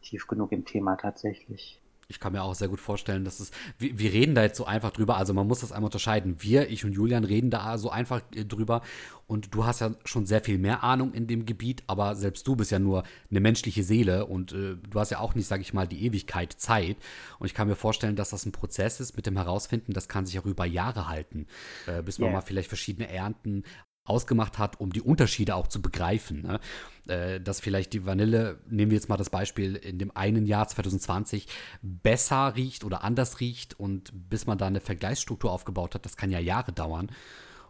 [0.02, 1.80] tief genug im Thema tatsächlich.
[2.10, 4.66] Ich kann mir auch sehr gut vorstellen, dass es, wir, wir, reden da jetzt so
[4.66, 6.38] einfach drüber, also man muss das einmal unterscheiden.
[6.40, 8.82] Wir, ich und Julian, reden da so einfach äh, drüber
[9.28, 12.56] und du hast ja schon sehr viel mehr Ahnung in dem Gebiet, aber selbst du
[12.56, 15.74] bist ja nur eine menschliche Seele und äh, du hast ja auch nicht, sag ich
[15.74, 16.96] mal, die Ewigkeit Zeit.
[17.40, 20.26] Und ich kann mir vorstellen, dass das ein Prozess ist mit dem Herausfinden, das kann
[20.26, 21.46] sich auch über Jahre halten,
[21.88, 22.38] äh, bis man yeah.
[22.38, 23.64] mal vielleicht verschiedene Ernten
[24.10, 26.42] ausgemacht hat, um die Unterschiede auch zu begreifen.
[26.42, 26.60] Ne?
[27.08, 30.68] Äh, dass vielleicht die Vanille, nehmen wir jetzt mal das Beispiel, in dem einen Jahr
[30.68, 31.48] 2020
[31.82, 36.32] besser riecht oder anders riecht und bis man da eine Vergleichsstruktur aufgebaut hat, das kann
[36.32, 37.10] ja Jahre dauern.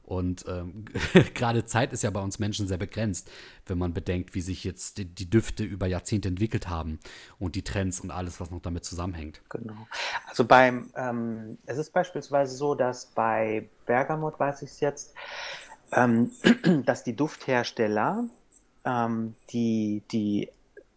[0.08, 0.86] Und ähm,
[1.34, 3.30] gerade Zeit ist ja bei uns Menschen sehr begrenzt,
[3.66, 7.00] wenn man bedenkt, wie sich jetzt die, die, Düfte über Jahrzehnte entwickelt haben
[7.40, 9.42] und die Trends und alles, was noch damit zusammenhängt.
[9.50, 9.76] Genau.
[10.26, 15.14] Also beim, ähm, es ist beispielsweise so, dass bei Bergamot, weiß ich es jetzt,
[15.92, 16.32] ähm,
[16.86, 18.26] dass die Dufthersteller
[18.86, 20.50] ähm, die, die,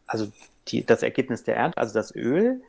[0.07, 0.29] also
[0.69, 2.63] die, das Ergebnis der Ernte, also das Öl,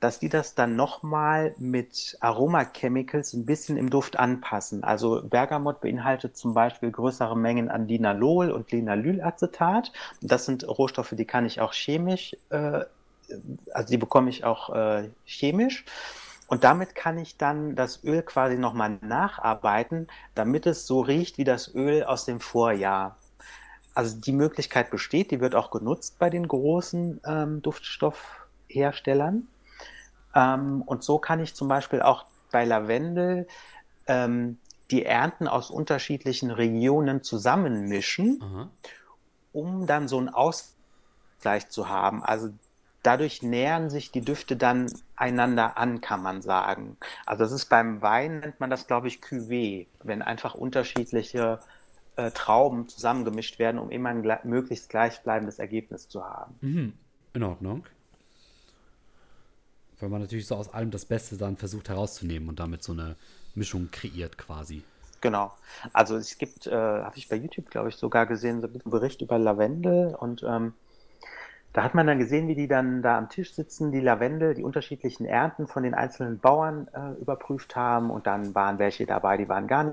[0.00, 4.82] dass die das dann nochmal mit Aromachemicals ein bisschen im Duft anpassen.
[4.82, 9.92] Also Bergamot beinhaltet zum Beispiel größere Mengen an Linalol und Linalylacetat.
[10.22, 12.80] Das sind Rohstoffe, die kann ich auch chemisch, äh,
[13.72, 15.84] also die bekomme ich auch äh, chemisch.
[16.50, 21.44] Und damit kann ich dann das Öl quasi nochmal nacharbeiten, damit es so riecht wie
[21.44, 23.16] das Öl aus dem Vorjahr.
[23.94, 29.46] Also die Möglichkeit besteht, die wird auch genutzt bei den großen ähm, Duftstoffherstellern.
[30.34, 33.46] Ähm, und so kann ich zum Beispiel auch bei Lavendel
[34.08, 34.58] ähm,
[34.90, 38.70] die Ernten aus unterschiedlichen Regionen zusammenmischen, Aha.
[39.52, 42.24] um dann so einen Ausgleich zu haben.
[42.24, 42.50] Also
[43.02, 46.96] dadurch nähern sich die Düfte dann einander an, kann man sagen.
[47.26, 51.60] Also das ist beim Wein, nennt man das, glaube ich, Cuvée, wenn einfach unterschiedliche
[52.16, 56.54] äh, Trauben zusammengemischt werden, um immer ein gle möglichst gleichbleibendes Ergebnis zu haben.
[56.60, 56.92] Mhm.
[57.32, 57.84] In Ordnung.
[60.00, 63.16] Weil man natürlich so aus allem das Beste dann versucht herauszunehmen und damit so eine
[63.54, 64.82] Mischung kreiert quasi.
[65.20, 65.52] Genau.
[65.92, 69.20] Also es gibt, äh, habe ich bei YouTube, glaube ich, sogar gesehen, so einen Bericht
[69.20, 70.72] über Lavendel und ähm,
[71.72, 74.64] da hat man dann gesehen, wie die dann da am Tisch sitzen, die Lavendel, die
[74.64, 78.10] unterschiedlichen Ernten von den einzelnen Bauern äh, überprüft haben.
[78.10, 79.84] Und dann waren welche dabei, die waren gar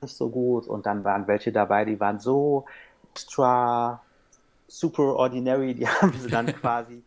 [0.00, 0.66] nicht so gut.
[0.66, 2.64] Und dann waren welche dabei, die waren so
[3.10, 4.00] extra,
[4.66, 5.74] super ordinary.
[5.74, 7.02] Die haben sie dann quasi.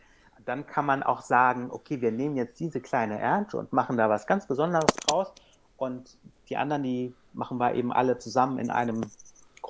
[0.46, 4.10] Dann kann man auch sagen, okay, wir nehmen jetzt diese kleine Ernte und machen da
[4.10, 5.34] was ganz Besonderes draus.
[5.78, 6.18] Und
[6.50, 9.02] die anderen, die machen wir eben alle zusammen in einem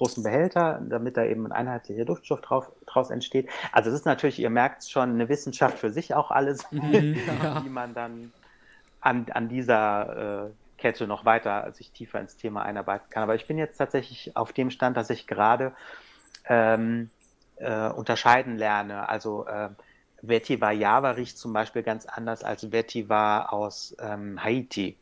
[0.01, 3.47] großen Behälter, damit da eben ein einheitlicher Duftstoff drauf, draus entsteht.
[3.71, 7.63] Also es ist natürlich, ihr merkt schon, eine Wissenschaft für sich auch alles, mhm, ja.
[7.63, 8.31] wie man dann
[8.99, 13.21] an, an dieser äh, Kette noch weiter sich tiefer ins Thema einarbeiten kann.
[13.21, 15.71] Aber ich bin jetzt tatsächlich auf dem Stand, dass ich gerade
[16.45, 17.11] ähm,
[17.57, 19.07] äh, unterscheiden lerne.
[19.07, 19.69] Also äh,
[20.23, 24.97] Vetiver Java riecht zum Beispiel ganz anders als Vetiver aus ähm, Haiti.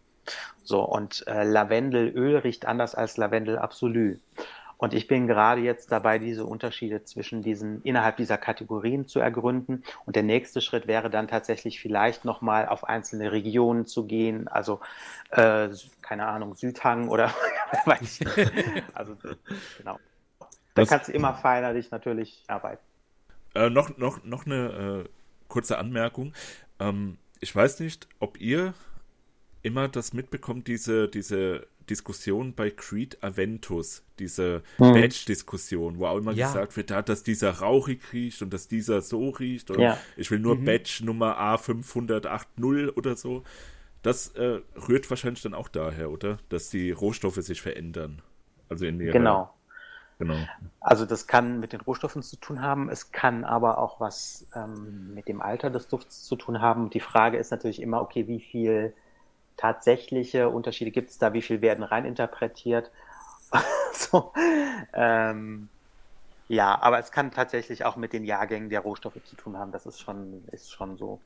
[0.64, 4.18] So, und äh, Lavendelöl riecht anders als Lavendel Absolu.
[4.80, 9.84] Und ich bin gerade jetzt dabei, diese Unterschiede zwischen diesen, innerhalb dieser Kategorien zu ergründen.
[10.06, 14.48] Und der nächste Schritt wäre dann tatsächlich vielleicht nochmal auf einzelne Regionen zu gehen.
[14.48, 14.80] Also,
[15.32, 15.68] äh,
[16.02, 17.34] keine Ahnung, Südhang oder
[17.86, 18.28] weiß ich.
[18.94, 19.18] Also,
[19.78, 20.00] genau.
[20.76, 22.82] Da kannst du immer feiner dich natürlich arbeiten.
[23.56, 25.10] Äh, noch, noch, noch eine äh,
[25.50, 26.34] kurze Anmerkung.
[26.80, 28.74] Ähm, ich weiß nicht, ob ihr
[29.62, 34.94] immer das mitbekommt, diese, diese Diskussion bei Creed Aventus, diese hm.
[34.94, 36.48] Badge-Diskussion, wo auch immer ja.
[36.48, 39.72] gesagt wird, ja, dass dieser rauchig riecht und dass dieser so riecht.
[39.72, 39.98] Oder ja.
[40.18, 40.66] ich will nur mhm.
[40.66, 43.44] Badge Nummer A580 oder so.
[44.02, 46.38] Das äh, rührt wahrscheinlich dann auch daher, oder?
[46.50, 48.22] Dass die Rohstoffe sich verändern.
[48.70, 49.54] Also in ihrer, Genau.
[50.20, 50.36] Genau.
[50.82, 55.14] Also das kann mit den Rohstoffen zu tun haben, es kann aber auch was ähm,
[55.14, 56.90] mit dem Alter des Dufts zu tun haben.
[56.90, 58.94] Die Frage ist natürlich immer, okay, wie viel
[59.60, 62.92] tatsächliche Unterschiede gibt es da, wie viel werden reininterpretiert.
[63.94, 64.32] so,
[64.94, 65.68] ähm,
[66.48, 69.72] ja, aber es kann tatsächlich auch mit den Jahrgängen der Rohstoffe zu tun haben.
[69.72, 71.20] Das ist schon, ist schon so.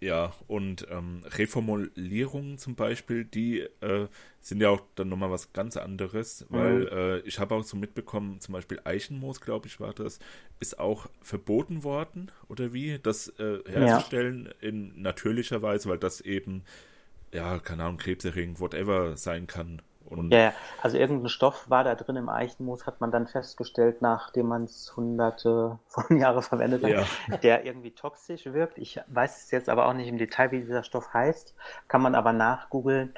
[0.00, 4.08] Ja, und ähm, Reformulierungen zum Beispiel, die äh,
[4.40, 6.56] sind ja auch dann nochmal was ganz anderes, mhm.
[6.56, 10.18] weil äh, ich habe auch so mitbekommen, zum Beispiel Eichenmoos, glaube ich, war das,
[10.60, 14.68] ist auch verboten worden, oder wie, das äh, herzustellen ja.
[14.68, 16.64] in natürlicher Weise, weil das eben,
[17.34, 19.82] ja, keine Ahnung, krebserregend, whatever sein kann.
[20.06, 24.46] Und ja, also irgendein Stoff war da drin im Eichenmoos, hat man dann festgestellt, nachdem
[24.46, 27.36] man es hunderte von Jahren verwendet hat, ja.
[27.38, 28.78] der irgendwie toxisch wirkt.
[28.78, 31.54] Ich weiß jetzt aber auch nicht im Detail, wie dieser Stoff heißt,
[31.88, 33.14] kann man aber nachgoogeln.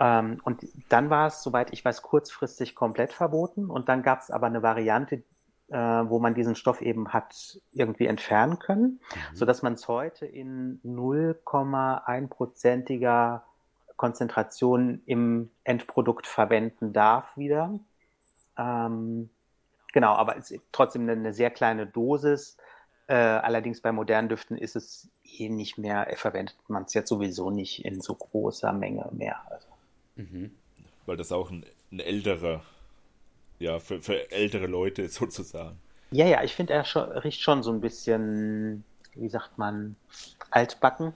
[0.00, 3.70] Ähm, und dann war es, soweit ich weiß, kurzfristig komplett verboten.
[3.70, 5.22] Und dann gab es aber eine Variante,
[5.68, 9.00] äh, wo man diesen Stoff eben hat irgendwie entfernen können,
[9.32, 9.36] mhm.
[9.36, 13.44] sodass man es heute in 0,1-prozentiger
[13.96, 17.78] Konzentration im Endprodukt verwenden darf wieder.
[18.58, 19.30] Ähm,
[19.92, 22.56] genau, aber es ist trotzdem eine, sehr kleine Dosis.
[23.06, 27.50] Äh, allerdings bei modernen Düften ist es eh nicht mehr, verwendet man es jetzt sowieso
[27.50, 29.40] nicht in so großer Menge mehr.
[29.50, 29.68] Also.
[30.16, 30.50] Mhm.
[31.06, 32.62] Weil das auch ein, ein älterer,
[33.58, 35.78] ja, für, für, ältere Leute sozusagen.
[36.10, 39.96] Ja, ja, ich finde, er schon, riecht schon so ein bisschen, wie sagt man,
[40.50, 41.12] altbacken.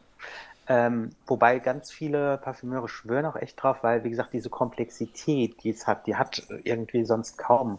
[0.71, 5.71] Ähm, wobei ganz viele Parfümeure schwören auch echt drauf, weil, wie gesagt, diese Komplexität, die
[5.71, 7.79] es hat, die hat irgendwie sonst kaum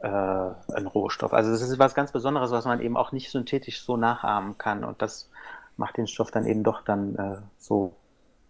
[0.00, 1.32] äh, ein Rohstoff.
[1.32, 4.84] Also das ist was ganz Besonderes, was man eben auch nicht synthetisch so nachahmen kann.
[4.84, 5.30] Und das
[5.76, 7.94] macht den Stoff dann eben doch dann äh, so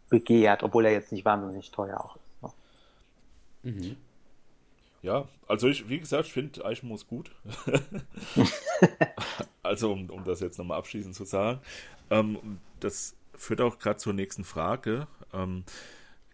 [0.08, 2.22] begehrt, obwohl er jetzt nicht wahnsinnig teuer auch ist.
[3.62, 3.96] Mhm.
[5.02, 7.32] Ja, also ich, wie gesagt, ich finde Eichenmoos gut.
[9.62, 11.60] also um, um das jetzt nochmal abschließend zu sagen.
[12.10, 15.08] Ähm, das führt auch gerade zur nächsten Frage.
[15.32, 15.64] Ähm,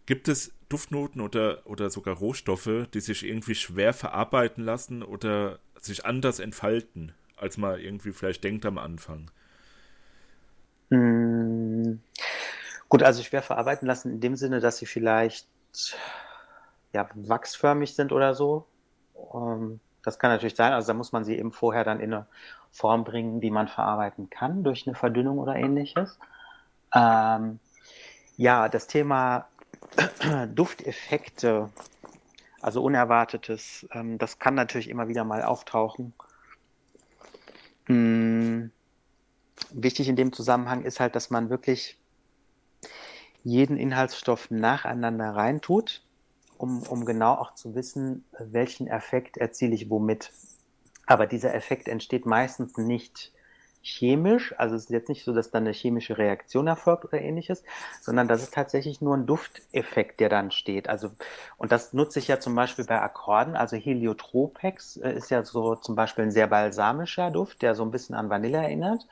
[0.04, 6.04] gibt es Duftnoten oder, oder sogar Rohstoffe, die sich irgendwie schwer verarbeiten lassen oder sich
[6.04, 9.30] anders entfalten, als man irgendwie vielleicht denkt am Anfang?
[10.90, 12.00] Hm.
[12.90, 15.46] Gut, also schwer verarbeiten lassen in dem Sinne, dass sie vielleicht
[16.92, 18.66] ja, wachsförmig sind oder so.
[19.34, 20.72] Ähm, das kann natürlich sein.
[20.72, 22.26] Also da muss man sie eben vorher dann in eine
[22.70, 26.18] Form bringen, die man verarbeiten kann durch eine Verdünnung oder ähnliches.
[26.94, 27.60] Ähm,
[28.36, 29.48] ja, das Thema
[30.54, 31.70] Dufteffekte,
[32.60, 36.14] also Unerwartetes, ähm, das kann natürlich immer wieder mal auftauchen.
[37.86, 38.70] Hm,
[39.70, 41.98] wichtig in dem Zusammenhang ist halt, dass man wirklich
[43.42, 46.02] jeden Inhaltsstoff nacheinander reintut,
[46.58, 50.32] um, um genau auch zu wissen, welchen Effekt erziele ich womit.
[51.06, 53.32] Aber dieser Effekt entsteht meistens nicht
[53.80, 57.62] chemisch, also es ist jetzt nicht so, dass dann eine chemische Reaktion erfolgt oder ähnliches,
[58.00, 60.88] sondern das ist tatsächlich nur ein Dufteffekt, der dann steht.
[60.88, 61.10] Also,
[61.56, 65.76] und das nutze ich ja zum Beispiel bei Akkorden, also Heliotropex äh, ist ja so
[65.76, 69.06] zum Beispiel ein sehr balsamischer Duft, der so ein bisschen an Vanille erinnert.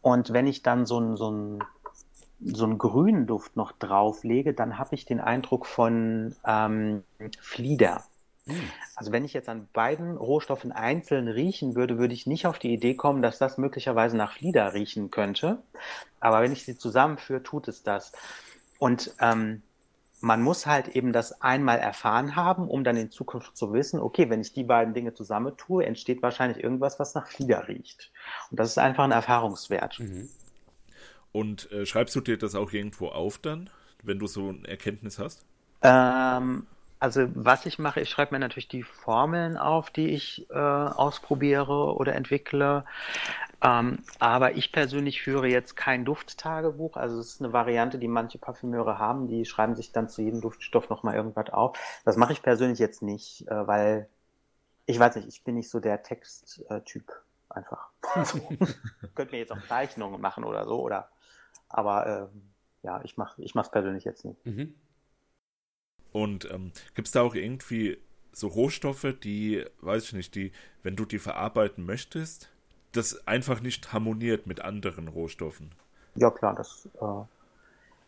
[0.00, 1.64] Und wenn ich dann so ein, so ein
[2.40, 7.02] so einen grünen Duft noch drauflege, dann habe ich den Eindruck von ähm,
[7.40, 8.04] Flieder.
[8.96, 12.72] Also wenn ich jetzt an beiden Rohstoffen einzeln riechen würde, würde ich nicht auf die
[12.72, 15.58] Idee kommen, dass das möglicherweise nach Flieder riechen könnte.
[16.20, 18.12] Aber wenn ich sie zusammenführe, tut es das.
[18.78, 19.62] Und ähm,
[20.20, 24.30] man muss halt eben das einmal erfahren haben, um dann in Zukunft zu wissen, okay,
[24.30, 28.10] wenn ich die beiden Dinge zusammentue, entsteht wahrscheinlich irgendwas, was nach Flieder riecht.
[28.50, 30.00] Und das ist einfach ein Erfahrungswert.
[30.00, 30.28] Mhm.
[31.38, 33.70] Und äh, schreibst du dir das auch irgendwo auf dann,
[34.02, 35.46] wenn du so eine Erkenntnis hast?
[35.82, 36.66] Ähm,
[36.98, 41.94] also was ich mache, ich schreibe mir natürlich die Formeln auf, die ich äh, ausprobiere
[41.94, 42.84] oder entwickle.
[43.62, 46.96] Ähm, aber ich persönlich führe jetzt kein Dufttagebuch.
[46.96, 49.28] Also es ist eine Variante, die manche Parfümeure haben.
[49.28, 51.78] Die schreiben sich dann zu jedem Duftstoff nochmal irgendwas auf.
[52.04, 54.08] Das mache ich persönlich jetzt nicht, äh, weil
[54.86, 57.12] ich weiß nicht, ich bin nicht so der Texttyp
[57.48, 57.90] einfach.
[58.24, 58.40] so.
[59.14, 61.08] Könnte mir jetzt auch Zeichnungen machen oder so, oder.
[61.68, 62.42] Aber ähm,
[62.82, 64.44] ja, ich mache ich es persönlich jetzt nicht.
[64.46, 64.74] Mhm.
[66.12, 67.98] Und ähm, gibt es da auch irgendwie
[68.32, 70.52] so Rohstoffe, die, weiß ich nicht, die,
[70.82, 72.50] wenn du die verarbeiten möchtest,
[72.92, 75.70] das einfach nicht harmoniert mit anderen Rohstoffen?
[76.14, 76.88] Ja, klar, das.
[77.00, 77.24] Äh,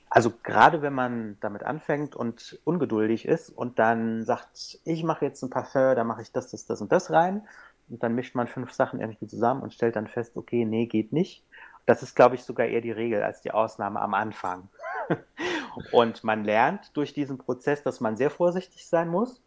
[0.09, 5.43] also gerade wenn man damit anfängt und ungeduldig ist und dann sagt, ich mache jetzt
[5.43, 7.47] ein Parfum, da mache ich das, das, das und das rein.
[7.89, 11.13] Und dann mischt man fünf Sachen irgendwie zusammen und stellt dann fest, okay, nee, geht
[11.13, 11.45] nicht.
[11.91, 14.69] Das ist, glaube ich, sogar eher die Regel als die Ausnahme am Anfang.
[15.91, 19.43] und man lernt durch diesen Prozess, dass man sehr vorsichtig sein muss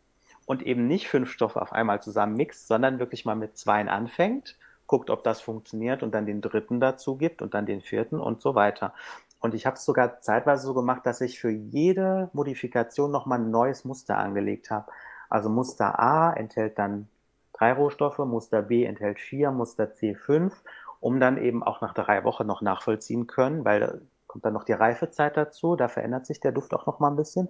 [0.45, 4.57] und eben nicht fünf Stoffe auf einmal zusammen mixt, sondern wirklich mal mit zweien anfängt,
[4.87, 8.41] guckt, ob das funktioniert und dann den dritten dazu gibt und dann den vierten und
[8.41, 8.93] so weiter.
[9.39, 13.51] Und ich habe es sogar zeitweise so gemacht, dass ich für jede Modifikation nochmal ein
[13.51, 14.91] neues Muster angelegt habe.
[15.29, 17.07] Also Muster A enthält dann
[17.53, 20.61] drei Rohstoffe, Muster B enthält vier, Muster C fünf,
[21.03, 24.71] um dann eben auch nach drei Wochen noch nachvollziehen können, weil kommt dann noch die
[24.71, 27.49] Reifezeit dazu, da verändert sich der Duft auch noch mal ein bisschen,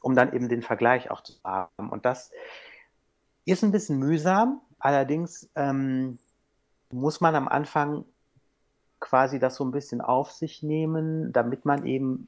[0.00, 1.90] um dann eben den Vergleich auch zu haben.
[1.90, 2.32] Und das
[3.44, 6.18] ist ein bisschen mühsam, allerdings ähm,
[6.90, 8.06] muss man am Anfang
[9.00, 12.26] quasi das so ein bisschen auf sich nehmen, damit man eben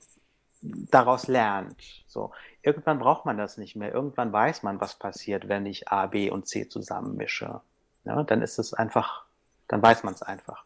[0.60, 2.04] daraus lernt.
[2.06, 3.94] So, irgendwann braucht man das nicht mehr.
[3.94, 7.62] Irgendwann weiß man, was passiert, wenn ich A, B und C zusammenmische.
[8.04, 9.24] Ja, dann ist es einfach,
[9.68, 10.65] dann weiß man es einfach.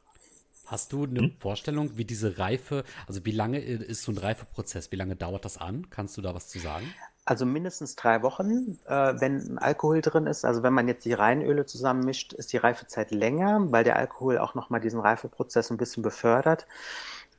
[0.71, 1.33] Hast du eine hm?
[1.41, 4.93] Vorstellung, wie diese Reife, also wie lange ist so ein Reifeprozess?
[4.93, 5.91] Wie lange dauert das an?
[5.91, 6.87] Kannst du da was zu sagen?
[7.25, 10.45] Also mindestens drei Wochen, äh, wenn Alkohol drin ist.
[10.45, 14.55] Also wenn man jetzt die Reinöle zusammenmischt, ist die Reifezeit länger, weil der Alkohol auch
[14.55, 16.69] nochmal diesen Reifeprozess ein bisschen befördert.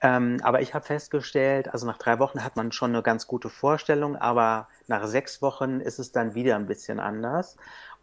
[0.01, 3.49] Ähm, aber ich habe festgestellt, also nach drei Wochen hat man schon eine ganz gute
[3.49, 7.55] Vorstellung, aber nach sechs Wochen ist es dann wieder ein bisschen anders.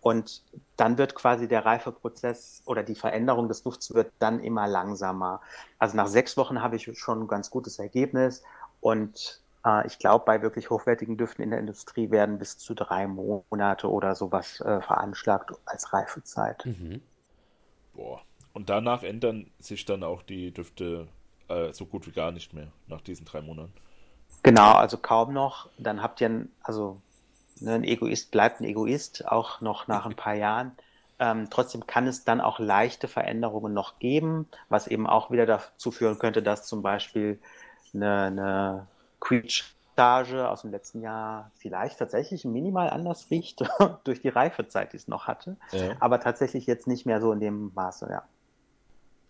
[0.08, 0.42] Und
[0.78, 5.42] dann wird quasi der Reifeprozess oder die Veränderung des Dufts wird dann immer langsamer.
[5.78, 8.42] Also nach sechs Wochen habe ich schon ein ganz gutes Ergebnis
[8.80, 13.06] und äh, ich glaube, bei wirklich hochwertigen Düften in der Industrie werden bis zu drei
[13.06, 16.64] Monate oder sowas äh, veranschlagt als Reifezeit.
[16.64, 17.02] Mhm.
[17.92, 18.22] Boah.
[18.54, 21.06] Und danach ändern sich dann auch die Düfte
[21.48, 23.74] äh, so gut wie gar nicht mehr nach diesen drei Monaten.
[24.42, 25.68] Genau, also kaum noch.
[25.76, 27.02] Dann habt ihr, ein, also
[27.62, 30.72] ein Egoist bleibt ein Egoist, auch noch nach ein paar Jahren.
[31.18, 35.90] Ähm, trotzdem kann es dann auch leichte Veränderungen noch geben, was eben auch wieder dazu
[35.90, 37.40] führen könnte, dass zum Beispiel
[37.92, 38.86] eine, eine
[39.20, 43.64] Quietsch-Charge aus dem letzten Jahr vielleicht tatsächlich minimal anders riecht
[44.04, 45.96] durch die Reifezeit, die es noch hatte, ja.
[45.98, 48.22] aber tatsächlich jetzt nicht mehr so in dem Maße, ja.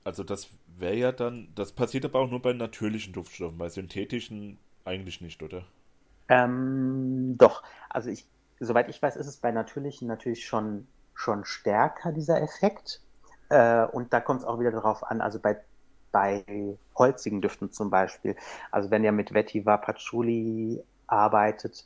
[0.05, 4.59] Also das wäre ja dann, das passiert aber auch nur bei natürlichen Duftstoffen, bei synthetischen
[4.85, 5.65] eigentlich nicht, oder?
[6.29, 8.27] Ähm, doch, also ich,
[8.61, 13.01] soweit ich weiß, ist es bei natürlichen natürlich schon, schon stärker, dieser Effekt.
[13.49, 15.59] Äh, und da kommt es auch wieder darauf an, also bei,
[16.13, 16.45] bei
[16.95, 18.37] holzigen Düften zum Beispiel,
[18.71, 21.85] also wenn ihr mit Vetiver Patchouli arbeitet,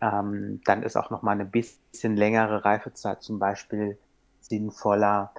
[0.00, 3.98] ähm, dann ist auch nochmal eine bisschen längere Reifezeit zum Beispiel
[4.40, 5.32] sinnvoller.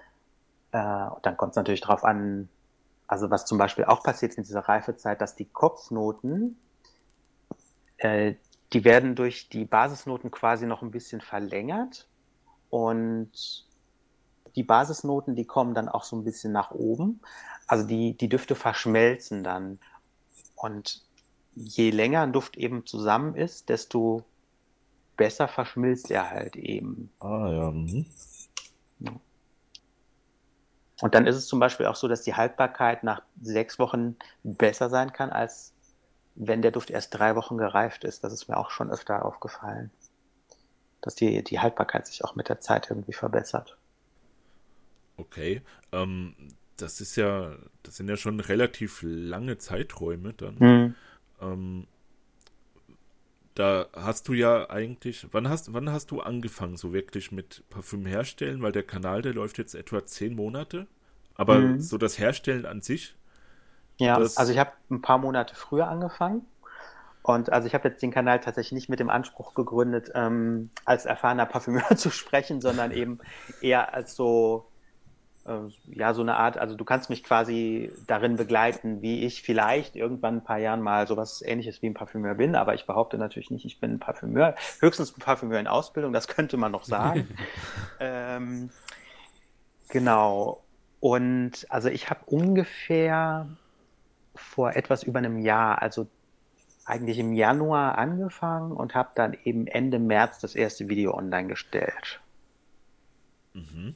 [0.71, 2.49] Äh, dann kommt es natürlich darauf an,
[3.07, 6.57] also was zum Beispiel auch passiert in dieser Reifezeit, dass die Kopfnoten,
[8.01, 8.35] äh,
[8.73, 12.07] die werden durch die Basisnoten quasi noch ein bisschen verlängert
[12.69, 13.31] und
[14.55, 17.21] die Basisnoten, die kommen dann auch so ein bisschen nach oben.
[17.67, 19.79] Also die, die Düfte verschmelzen dann.
[20.55, 21.01] Und
[21.53, 24.25] je länger ein Duft eben zusammen ist, desto
[25.15, 27.11] besser verschmilzt er halt eben.
[27.19, 27.71] Ah ja.
[27.71, 28.05] Mhm.
[31.01, 34.89] Und dann ist es zum Beispiel auch so, dass die Haltbarkeit nach sechs Wochen besser
[34.89, 35.70] sein kann, als
[36.35, 38.23] wenn der Duft erst drei Wochen gereift ist.
[38.23, 39.91] Das ist mir auch schon öfter aufgefallen.
[41.01, 43.77] Dass die, die Haltbarkeit sich auch mit der Zeit irgendwie verbessert.
[45.17, 45.61] Okay.
[45.91, 46.35] Ähm,
[46.77, 50.55] das ist ja, das sind ja schon relativ lange Zeiträume dann.
[50.59, 50.95] Mhm.
[51.41, 51.87] Ähm,
[53.55, 58.05] da hast du ja eigentlich, wann hast, wann hast du angefangen so wirklich mit Parfüm
[58.05, 58.61] herstellen?
[58.61, 60.87] Weil der Kanal, der läuft jetzt etwa zehn Monate.
[61.35, 61.81] Aber mhm.
[61.81, 63.15] so das Herstellen an sich?
[64.05, 66.45] Ja, also ich habe ein paar Monate früher angefangen.
[67.23, 71.05] Und also ich habe jetzt den Kanal tatsächlich nicht mit dem Anspruch gegründet, ähm, als
[71.05, 73.19] erfahrener Parfümeur zu sprechen, sondern eben
[73.61, 74.65] eher als so
[75.45, 79.95] äh, ja, so eine Art, also du kannst mich quasi darin begleiten, wie ich vielleicht
[79.95, 83.51] irgendwann ein paar Jahren mal sowas ähnliches wie ein Parfümeur bin, aber ich behaupte natürlich
[83.51, 87.27] nicht, ich bin ein Parfümeur, höchstens ein Parfümeur in Ausbildung, das könnte man noch sagen.
[87.99, 88.69] ähm,
[89.89, 90.63] genau.
[90.99, 93.47] Und also ich habe ungefähr
[94.41, 96.07] vor etwas über einem Jahr, also
[96.85, 102.19] eigentlich im Januar angefangen und habe dann eben Ende März das erste Video online gestellt.
[103.53, 103.95] Mhm.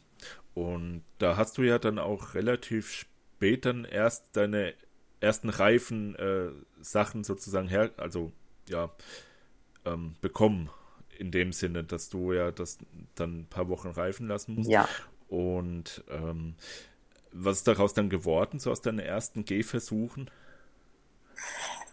[0.53, 4.73] Und da hast du ja dann auch relativ spät dann erst deine
[5.19, 6.49] ersten reifen äh,
[6.81, 8.31] Sachen sozusagen her, also
[8.69, 8.91] ja,
[9.85, 10.69] ähm, bekommen.
[11.17, 12.77] In dem Sinne, dass du ja das
[13.15, 14.69] dann ein paar Wochen reifen lassen musst.
[14.69, 14.87] Ja.
[15.29, 16.55] Und ähm,
[17.35, 20.29] was ist daraus dann geworden, so aus deinen ersten Gehversuchen?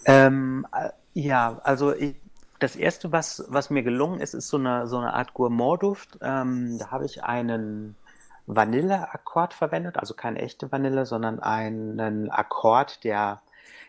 [0.05, 2.15] Ähm, äh, ja, also ich,
[2.59, 6.19] das erste, was, was mir gelungen ist, ist so eine, so eine Art Gourmand-Duft.
[6.23, 7.97] Ähm, da habe ich einen
[8.47, 13.43] Vanilleakkord verwendet, also keine echte Vanille, sondern einen Akkord, der,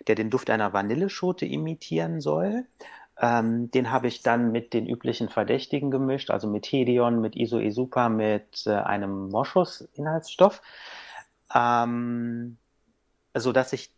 [0.08, 2.66] der den Duft einer Vanilleschote imitieren soll.
[3.20, 8.10] Ähm, den habe ich dann mit den üblichen Verdächtigen gemischt, also mit Hedion, mit Isoesupa,
[8.10, 10.62] mit äh, einem Moschus-Inhaltsstoff.
[11.54, 12.58] Ähm,
[13.36, 13.94] so dass ich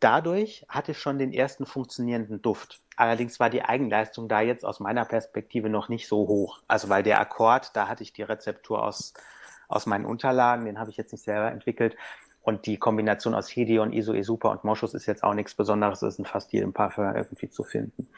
[0.00, 2.80] dadurch hatte schon den ersten funktionierenden Duft.
[2.96, 6.60] Allerdings war die Eigenleistung da jetzt aus meiner Perspektive noch nicht so hoch.
[6.68, 9.14] Also weil der Akkord, da hatte ich die Rezeptur aus
[9.70, 11.96] aus meinen Unterlagen, den habe ich jetzt nicht selber entwickelt.
[12.42, 16.18] Und die Kombination aus Hedion, Iso, Esupa und Moschus ist jetzt auch nichts Besonderes, ist
[16.18, 18.08] in fast jedem Parfum irgendwie zu finden.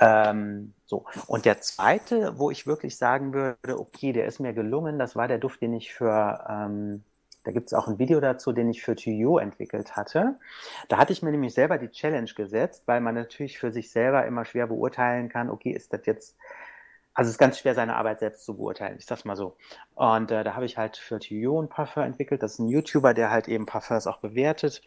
[0.00, 1.04] Ähm, so.
[1.26, 5.28] Und der zweite, wo ich wirklich sagen würde, okay, der ist mir gelungen, das war
[5.28, 7.04] der Duft, den ich für, ähm,
[7.48, 10.38] da gibt es auch ein Video dazu, den ich für Tuyot entwickelt hatte.
[10.88, 14.26] Da hatte ich mir nämlich selber die Challenge gesetzt, weil man natürlich für sich selber
[14.26, 16.36] immer schwer beurteilen kann, okay, ist das jetzt
[17.14, 19.56] also es ist ganz schwer, seine Arbeit selbst zu beurteilen, ich sag's mal so.
[19.96, 22.44] Und äh, da habe ich halt für Tuyot ein Parfum entwickelt.
[22.44, 24.82] Das ist ein YouTuber, der halt eben Parfums auch bewertet.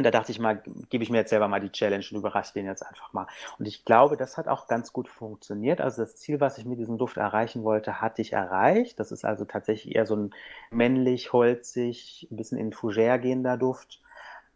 [0.00, 2.54] Und da dachte ich mal, gebe ich mir jetzt selber mal die Challenge und überrasche
[2.54, 3.26] den jetzt einfach mal.
[3.58, 5.82] Und ich glaube, das hat auch ganz gut funktioniert.
[5.82, 8.98] Also das Ziel, was ich mit diesem Duft erreichen wollte, hatte ich erreicht.
[8.98, 10.30] Das ist also tatsächlich eher so ein
[10.70, 14.00] männlich, holzig, ein bisschen in Fougère gehender Duft.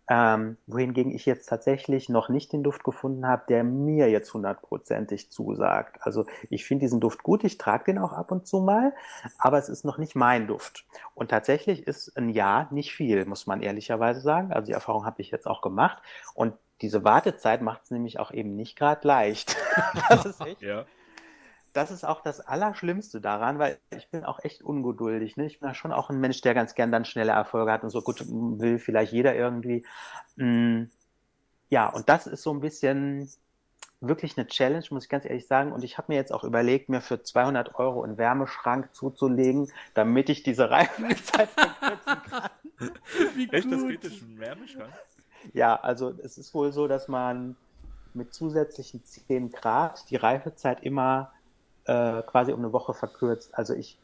[0.08, 5.30] Ähm, wohingegen ich jetzt tatsächlich noch nicht den Duft gefunden habe, der mir jetzt hundertprozentig
[5.30, 5.98] zusagt.
[6.00, 8.92] Also ich finde diesen Duft gut, ich trage den auch ab und zu mal,
[9.38, 10.84] aber es ist noch nicht mein Duft.
[11.14, 14.52] Und tatsächlich ist ein Jahr nicht viel, muss man ehrlicherweise sagen.
[14.52, 16.02] Also die Erfahrung habe ich jetzt auch gemacht.
[16.34, 19.56] Und diese Wartezeit macht es nämlich auch eben nicht gerade leicht.
[20.08, 20.60] das ist echt.
[20.60, 20.84] Ja
[21.74, 25.36] das ist auch das Allerschlimmste daran, weil ich bin auch echt ungeduldig.
[25.36, 25.46] Ne?
[25.46, 27.90] Ich bin ja schon auch ein Mensch, der ganz gern dann schnelle Erfolge hat und
[27.90, 29.84] so gut will vielleicht jeder irgendwie.
[30.36, 30.84] Mm,
[31.70, 33.28] ja, und das ist so ein bisschen
[34.00, 35.72] wirklich eine Challenge, muss ich ganz ehrlich sagen.
[35.72, 40.28] Und ich habe mir jetzt auch überlegt, mir für 200 Euro einen Wärmeschrank zuzulegen, damit
[40.28, 42.50] ich diese Reifezeit verkürzen kann.
[43.34, 44.92] Wie Echt, das geht jetzt schon Wärmeschrank?
[45.52, 47.56] Ja, also es ist wohl so, dass man
[48.14, 51.33] mit zusätzlichen 10 Grad die Reifezeit immer
[51.86, 53.56] äh, quasi um eine Woche verkürzt.
[53.56, 53.98] Also ich,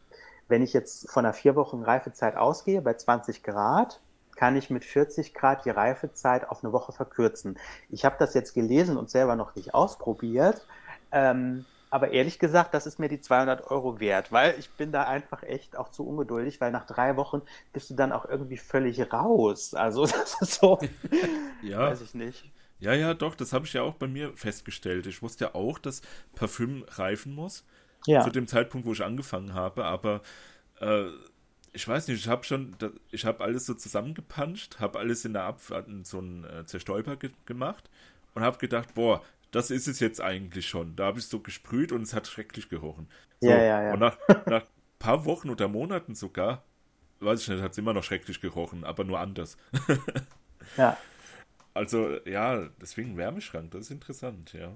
[0.48, 4.00] wenn ich jetzt von einer vier Wochen Reifezeit ausgehe, bei 20 Grad,
[4.36, 7.58] kann ich mit 40 Grad die Reifezeit auf eine Woche verkürzen.
[7.90, 10.66] Ich habe das jetzt gelesen und selber noch nicht ausprobiert.
[11.12, 15.04] Ähm, aber ehrlich gesagt, das ist mir die 200 Euro wert, weil ich bin da
[15.04, 19.12] einfach echt auch zu ungeduldig, weil nach drei Wochen bist du dann auch irgendwie völlig
[19.12, 19.74] raus.
[19.74, 20.78] Also das ist so,
[21.62, 21.80] ja.
[21.90, 22.50] weiß ich nicht.
[22.80, 25.06] Ja, ja, doch, das habe ich ja auch bei mir festgestellt.
[25.06, 26.02] Ich wusste ja auch, dass
[26.34, 27.64] Parfüm reifen muss.
[28.06, 28.24] Ja.
[28.24, 30.22] Zu dem Zeitpunkt, wo ich angefangen habe, aber
[30.80, 31.04] äh,
[31.72, 32.74] ich weiß nicht, ich habe schon,
[33.10, 37.16] ich habe alles so zusammengepanscht, habe alles in der Abfahrt in so einen äh, Zerstäuber
[37.16, 37.90] ge gemacht
[38.34, 40.96] und habe gedacht, boah, das ist es jetzt eigentlich schon.
[40.96, 43.08] Da habe ich so gesprüht und es hat schrecklich gerochen.
[43.40, 43.92] So, ja, ja, ja.
[43.92, 44.16] Und nach,
[44.46, 44.64] nach
[44.98, 46.64] paar Wochen oder Monaten sogar,
[47.20, 49.56] weiß ich nicht, hat es immer noch schrecklich gerochen, aber nur anders.
[50.76, 50.96] ja.
[51.74, 54.72] Also, ja, deswegen Wärmeschrank, das ist interessant, ja.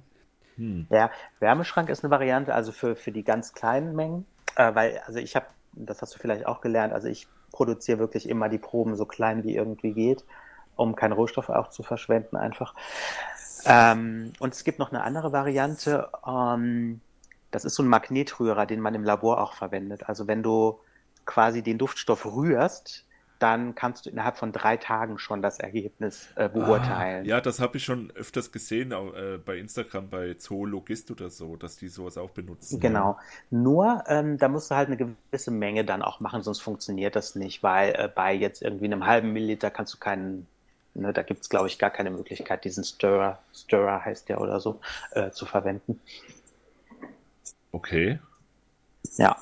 [0.57, 0.87] Hm.
[0.91, 4.27] Ja, Wärmeschrank ist eine Variante, also für, für die ganz kleinen Mengen,
[4.57, 8.29] äh, weil, also ich habe, das hast du vielleicht auch gelernt, also ich produziere wirklich
[8.29, 10.25] immer die Proben so klein wie irgendwie geht,
[10.77, 12.75] um keine Rohstoffe auch zu verschwenden einfach.
[13.67, 17.01] Ähm, und es gibt noch eine andere Variante, ähm,
[17.51, 20.09] das ist so ein Magnetrührer, den man im Labor auch verwendet.
[20.09, 20.81] Also wenn du
[21.25, 23.07] quasi den Duftstoff rührst,
[23.39, 27.25] dann kannst du innerhalb von drei Tagen schon das Ergebnis äh, beurteilen.
[27.25, 31.57] Ah, ja, das habe ich schon öfters gesehen, äh, bei Instagram, bei Zoologist oder so,
[31.57, 32.81] dass die sowas auch benutzen.
[32.81, 33.19] Genau.
[33.51, 37.35] Nur, ähm, da musst du halt eine gewisse Menge dann auch machen, sonst funktioniert das
[37.35, 40.47] nicht, weil äh, bei jetzt irgendwie einem halben Milliliter kannst du keinen,
[40.95, 44.61] ne, da gibt es, glaube ich, gar keine Möglichkeit, diesen Stirrer, Stirrer heißt der oder
[44.61, 44.81] so,
[45.11, 46.01] äh, zu verwenden.
[47.73, 48.21] Okay.
[49.17, 49.34] Ja.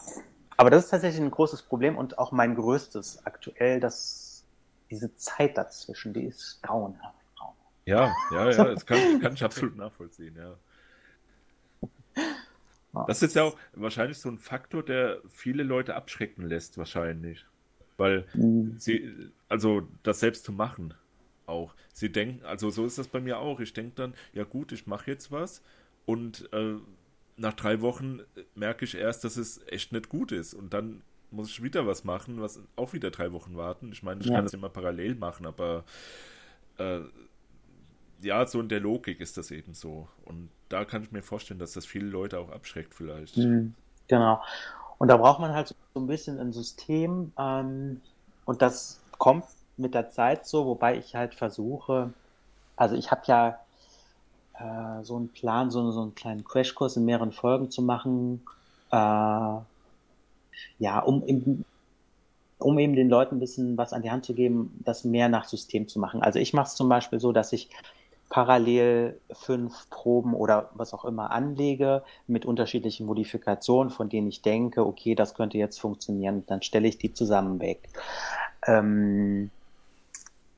[0.57, 4.45] Aber das ist tatsächlich ein großes Problem und auch mein größtes aktuell, dass
[4.91, 7.17] diese Zeit dazwischen, die ist grauenhaft.
[7.85, 10.57] Ja, ja, ja, das kann, kann ich absolut nachvollziehen, ja.
[13.07, 17.47] Das ist ja auch wahrscheinlich so ein Faktor, der viele Leute abschrecken lässt, wahrscheinlich.
[17.97, 18.79] Weil mhm.
[18.79, 20.95] sie, also das selbst zu machen
[21.47, 21.75] auch.
[21.93, 23.61] Sie denken, also so ist das bei mir auch.
[23.61, 25.63] Ich denke dann, ja gut, ich mache jetzt was
[26.05, 26.77] und äh,
[27.43, 28.21] nach drei Wochen
[28.55, 30.55] merke ich erst, dass es echt nicht gut ist.
[30.55, 33.91] Und dann muss ich wieder was machen, was auch wieder drei Wochen warten.
[33.93, 34.37] Ich meine, ich ja.
[34.37, 35.85] kann das immer parallel machen, aber
[36.79, 37.01] äh,
[38.21, 40.09] ja, so in der Logik ist das eben so.
[40.25, 43.37] Und da kann ich mir vorstellen, dass das viele Leute auch abschreckt vielleicht.
[43.37, 43.75] Mhm,
[44.07, 44.41] genau.
[44.99, 47.33] Und da braucht man halt so ein bisschen ein System.
[47.37, 48.01] Ähm,
[48.45, 52.13] und das kommt mit der Zeit so, wobei ich halt versuche,
[52.77, 53.59] also ich habe ja
[54.63, 58.43] äh, so einen Plan, so, so einen kleinen Crashkurs in mehreren Folgen zu machen.
[58.91, 58.97] Äh,
[60.79, 61.65] ja, um,
[62.59, 65.45] um eben den Leuten ein bisschen was an die Hand zu geben, das mehr nach
[65.45, 66.23] System zu machen.
[66.23, 67.71] Also ich mache es zum Beispiel so, dass ich
[68.29, 74.87] parallel fünf Proben oder was auch immer anlege mit unterschiedlichen Modifikationen, von denen ich denke,
[74.87, 77.91] okay, das könnte jetzt funktionieren, dann stelle ich die zusammen weg.
[78.67, 79.51] Ähm,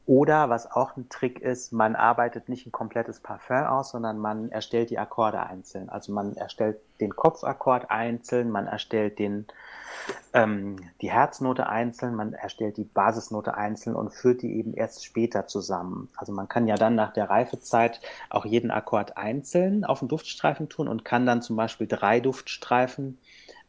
[0.06, 4.50] oder was auch ein Trick ist, man arbeitet nicht ein komplettes Parfum aus, sondern man
[4.50, 5.88] erstellt die Akkorde einzeln.
[5.88, 9.46] Also man erstellt den Kopfakkord einzeln, man erstellt den
[10.34, 15.46] ähm, die Herznote einzeln, man erstellt die Basisnote einzeln und führt die eben erst später
[15.46, 16.08] zusammen.
[16.16, 20.68] Also man kann ja dann nach der Reifezeit auch jeden Akkord einzeln auf den Duftstreifen
[20.68, 23.18] tun und kann dann zum Beispiel drei Duftstreifen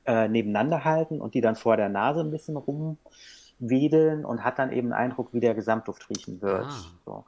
[0.05, 2.57] äh, nebeneinander halten und die dann vor der Nase ein bisschen
[3.59, 6.65] rumwedeln und hat dann eben einen Eindruck, wie der Gesamtduft riechen wird.
[6.65, 6.85] Ah.
[7.05, 7.25] So.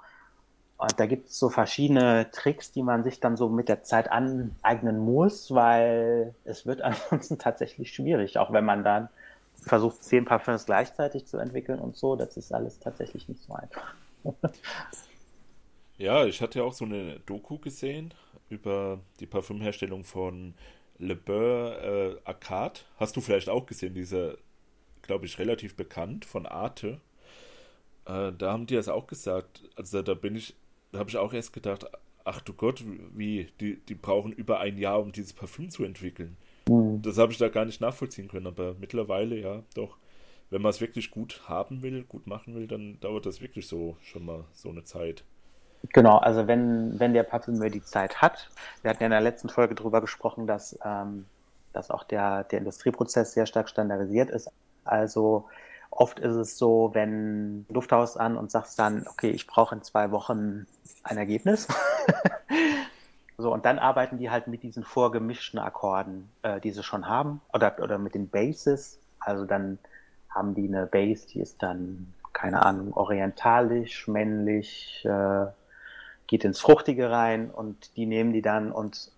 [0.78, 4.12] Und da gibt es so verschiedene Tricks, die man sich dann so mit der Zeit
[4.12, 9.10] aneignen muss, weil es wird ansonsten tatsächlich schwierig, auch wenn man dann
[9.56, 12.16] versucht, zehn Parfums gleichzeitig zu entwickeln und so.
[12.16, 13.94] Das ist alles tatsächlich nicht so einfach.
[15.98, 18.14] ja, ich hatte ja auch so eine Doku gesehen
[18.50, 20.54] über die Parfümherstellung von
[21.00, 22.82] Le Beurre äh, Arcade.
[22.98, 24.36] Hast du vielleicht auch gesehen, dieser,
[25.08, 27.02] glaube ich, relativ bekannt von Arte.
[28.06, 29.64] Äh, da haben die das auch gesagt.
[29.76, 30.56] Also da bin ich
[30.92, 31.86] da habe ich auch erst gedacht,
[32.24, 32.84] ach du Gott,
[33.14, 36.38] wie, die, die brauchen über ein Jahr, um dieses Parfüm zu entwickeln.
[36.68, 37.02] Mhm.
[37.02, 39.98] Das habe ich da gar nicht nachvollziehen können, aber mittlerweile ja, doch.
[40.50, 43.98] Wenn man es wirklich gut haben will, gut machen will, dann dauert das wirklich so
[44.02, 45.26] schon mal so eine Zeit.
[45.92, 48.50] Genau, also wenn, wenn der Parfümeur die Zeit hat,
[48.82, 51.26] wir hatten ja in der letzten Folge darüber gesprochen, dass, ähm,
[51.74, 54.50] dass auch der, der Industrieprozess sehr stark standardisiert ist.
[54.88, 55.48] Also
[55.98, 60.12] Oft ist es so, wenn Lufthaus an und sagst dann, okay, ich brauche in zwei
[60.12, 60.68] Wochen
[61.02, 61.68] ein Ergebnis.
[63.40, 67.42] so, und dann arbeiten die halt mit diesen vorgemischten Akkorden, äh, die sie schon haben,
[67.52, 69.00] oder, oder mit den Bases.
[69.20, 69.80] Also dann
[70.30, 75.48] haben die eine Base, die ist dann, keine Ahnung, orientalisch, männlich, äh,
[76.28, 79.10] geht ins Fruchtige rein und die nehmen die dann und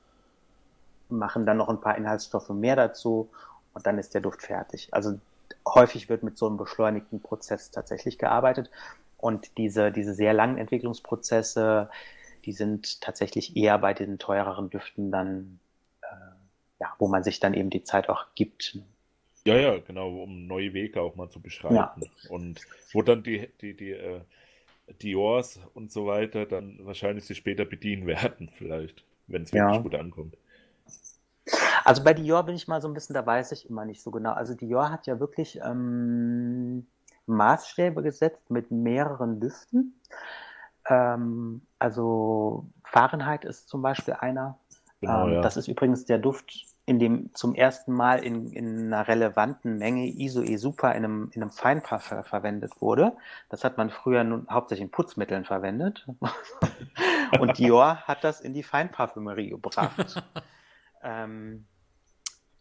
[1.10, 3.28] machen dann noch ein paar Inhaltsstoffe mehr dazu
[3.74, 4.88] und dann ist der Duft fertig.
[4.92, 5.20] Also
[5.68, 8.70] häufig wird mit so einem beschleunigten Prozess tatsächlich gearbeitet.
[9.18, 11.90] Und diese, diese sehr langen Entwicklungsprozesse,
[12.46, 15.60] die sind tatsächlich eher bei den teureren Düften dann,
[16.02, 16.16] äh,
[16.80, 18.80] ja, wo man sich dann eben die Zeit auch gibt.
[19.46, 21.76] Ja, ja, genau, um neue Wege auch mal zu beschreiten.
[22.02, 22.30] Ja.
[22.30, 22.62] Und
[22.94, 24.22] wo dann die, die, die äh,
[25.02, 29.82] Diors und so weiter dann wahrscheinlich sich später bedienen werden, vielleicht, wenn es wirklich ja.
[29.82, 30.38] gut ankommt.
[31.90, 34.12] Also bei Dior bin ich mal so ein bisschen, da weiß ich immer nicht so
[34.12, 34.34] genau.
[34.34, 36.86] Also Dior hat ja wirklich ähm,
[37.26, 40.00] Maßstäbe gesetzt mit mehreren Düften.
[40.88, 44.60] Ähm, also Fahrenheit ist zum Beispiel einer.
[45.02, 45.42] Genau, ähm, ja.
[45.42, 50.06] Das ist übrigens der Duft, in dem zum ersten Mal in, in einer relevanten Menge
[50.06, 53.14] Isoe Super in einem, in einem Feinparfum verwendet wurde.
[53.50, 56.08] Das hat man früher nun hauptsächlich in Putzmitteln verwendet.
[57.40, 60.24] Und Dior hat das in die Feinparfümerie gebracht.
[61.02, 61.66] Ähm,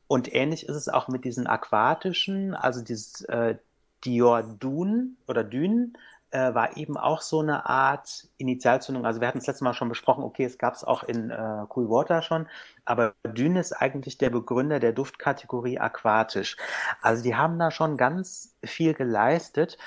[0.09, 3.57] und ähnlich ist es auch mit diesen aquatischen, also dieses äh,
[4.05, 5.93] Dior Dune oder Dune
[6.31, 9.07] äh, war eben auch so eine Art Initialzündung.
[9.07, 11.65] Also wir hatten es letztes Mal schon besprochen, okay, es gab es auch in äh,
[11.75, 12.49] Cool Water schon,
[12.85, 16.57] aber Dune ist eigentlich der Begründer der Duftkategorie aquatisch.
[17.03, 19.79] Also die haben da schon ganz viel geleistet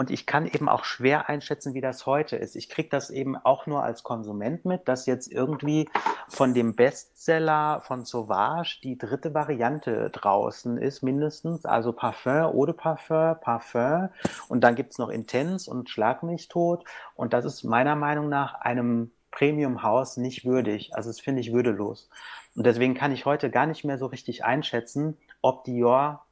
[0.00, 2.56] und ich kann eben auch schwer einschätzen, wie das heute ist.
[2.56, 5.90] Ich kriege das eben auch nur als Konsument mit, dass jetzt irgendwie
[6.26, 11.66] von dem Bestseller von Sauvage die dritte Variante draußen ist, mindestens.
[11.66, 14.08] Also Parfum, Eau de Parfum, Parfum.
[14.48, 16.86] Und dann gibt es noch Intense und Schlag mich tot.
[17.14, 20.94] Und das ist meiner Meinung nach einem Premium-Haus nicht würdig.
[20.94, 22.08] Also das finde ich würdelos.
[22.56, 26.24] Und deswegen kann ich heute gar nicht mehr so richtig einschätzen, ob Dior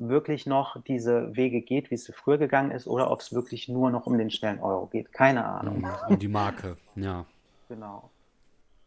[0.00, 3.90] wirklich noch diese Wege geht, wie es früher gegangen ist, oder ob es wirklich nur
[3.90, 5.12] noch um den schnellen Euro geht.
[5.12, 5.86] Keine Ahnung.
[6.08, 7.26] Um die Marke, ja.
[7.68, 8.10] Genau.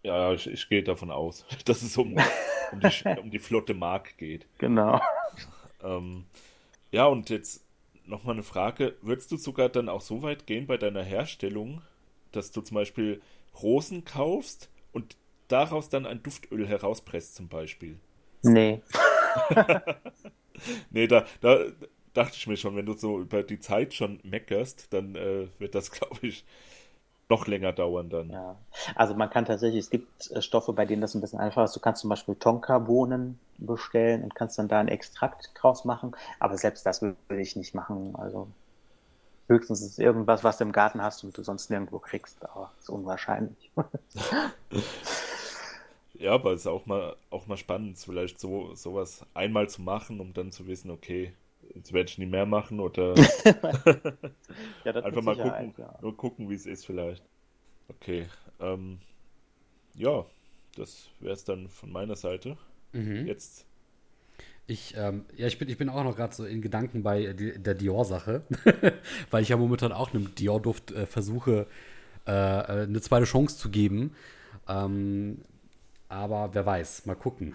[0.01, 2.18] Ja, ich, ich gehe davon aus, dass es um,
[2.72, 4.45] um, die, um die flotte Mark geht.
[4.57, 4.99] Genau.
[5.82, 6.26] Ähm,
[6.91, 7.64] ja, und jetzt
[8.05, 8.95] nochmal eine Frage.
[9.01, 11.82] Würdest du sogar dann auch so weit gehen bei deiner Herstellung,
[12.32, 13.22] dass du zum Beispiel
[13.61, 15.16] Rosen kaufst und
[15.47, 17.99] daraus dann ein Duftöl herauspresst zum Beispiel?
[18.41, 18.82] Nee.
[20.91, 21.60] nee, da, da
[22.14, 25.76] dachte ich mir schon, wenn du so über die Zeit schon meckerst, dann äh, wird
[25.76, 26.45] das, glaube ich,
[27.30, 28.30] noch länger dauern dann.
[28.30, 28.56] Ja,
[28.95, 31.76] also man kann tatsächlich, es gibt äh, Stoffe, bei denen das ein bisschen einfacher ist.
[31.76, 36.58] Du kannst zum Beispiel Tonka-Bohnen bestellen und kannst dann da einen Extrakt draus machen, aber
[36.58, 38.16] selbst das würde ich nicht machen.
[38.18, 38.47] Also
[39.47, 42.72] höchstens ist es irgendwas, was du im Garten hast und du sonst nirgendwo kriegst, aber
[42.80, 43.72] ist unwahrscheinlich.
[46.14, 50.20] Ja, aber es ist auch mal, auch mal spannend, vielleicht so sowas einmal zu machen,
[50.20, 51.34] um dann zu wissen, okay,
[51.74, 53.16] jetzt werde ich nie mehr machen oder
[54.86, 55.97] ja, einfach mal gucken, ja.
[56.01, 57.24] nur gucken, wie es ist vielleicht.
[57.89, 58.28] Okay,
[58.59, 58.99] ähm,
[59.95, 60.26] ja,
[60.76, 62.57] das wäre es dann von meiner Seite.
[62.91, 63.28] Mhm.
[63.28, 63.66] Jetzt.
[64.66, 67.59] Ich, ähm, ja, ich bin, ich bin auch noch gerade so in Gedanken bei die,
[67.59, 68.43] der Dior-Sache,
[69.32, 71.68] weil ich ja momentan auch einem Dior-Duft äh, versuche,
[72.26, 74.16] äh, äh, eine zweite Chance zu geben.
[74.68, 75.41] Ähm,
[76.14, 77.53] aber wer weiß, mal gucken.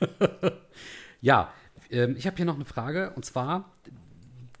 [1.20, 1.52] ja,
[1.92, 3.70] Ähm, ich habe hier noch eine Frage und zwar,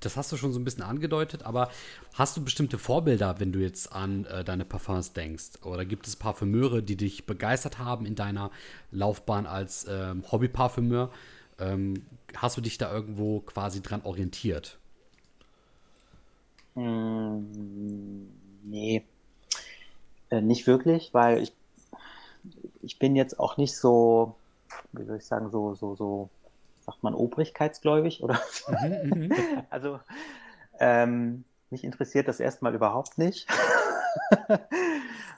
[0.00, 1.70] das hast du schon so ein bisschen angedeutet, aber
[2.14, 5.62] hast du bestimmte Vorbilder, wenn du jetzt an äh, deine Parfums denkst?
[5.64, 8.50] Oder gibt es Parfümeure, die dich begeistert haben in deiner
[8.92, 11.10] Laufbahn als ähm, Hobby-Parfümeur?
[11.60, 14.78] Ähm, hast du dich da irgendwo quasi dran orientiert?
[16.74, 18.26] Mm,
[18.64, 19.04] nee,
[20.30, 21.52] äh, nicht wirklich, weil ich,
[22.82, 24.34] ich bin jetzt auch nicht so,
[24.92, 26.30] wie soll ich sagen, so, so, so
[26.80, 28.40] sagt man, obrigkeitsgläubig oder?
[28.68, 29.32] Mhm, mhm.
[29.68, 30.00] also
[30.78, 33.46] ähm, mich interessiert das erstmal überhaupt nicht.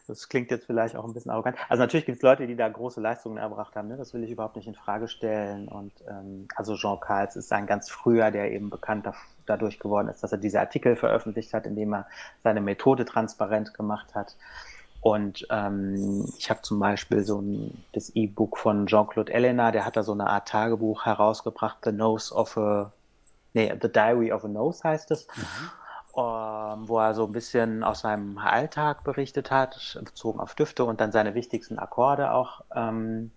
[0.06, 1.56] das klingt jetzt vielleicht auch ein bisschen arrogant.
[1.68, 3.88] Also natürlich gibt es Leute, die da große Leistungen erbracht haben.
[3.88, 3.96] Ne?
[3.96, 5.68] Das will ich überhaupt nicht in Frage stellen.
[5.68, 9.08] Und ähm, also Jean Carls ist ein ganz früher, der eben bekannt
[9.46, 12.06] dadurch geworden ist, dass er diese Artikel veröffentlicht hat, indem er
[12.42, 14.36] seine Methode transparent gemacht hat.
[15.02, 19.96] Und ähm, ich habe zum Beispiel so ein, das E-Book von Jean-Claude Elena, der hat
[19.96, 22.92] da so eine Art Tagebuch herausgebracht, The Nose of a,
[23.52, 25.42] nee, The Diary of a Nose heißt es, mhm.
[26.18, 31.00] ähm, wo er so ein bisschen aus seinem Alltag berichtet hat, bezogen auf Düfte und
[31.00, 33.32] dann seine wichtigsten Akkorde auch ähm,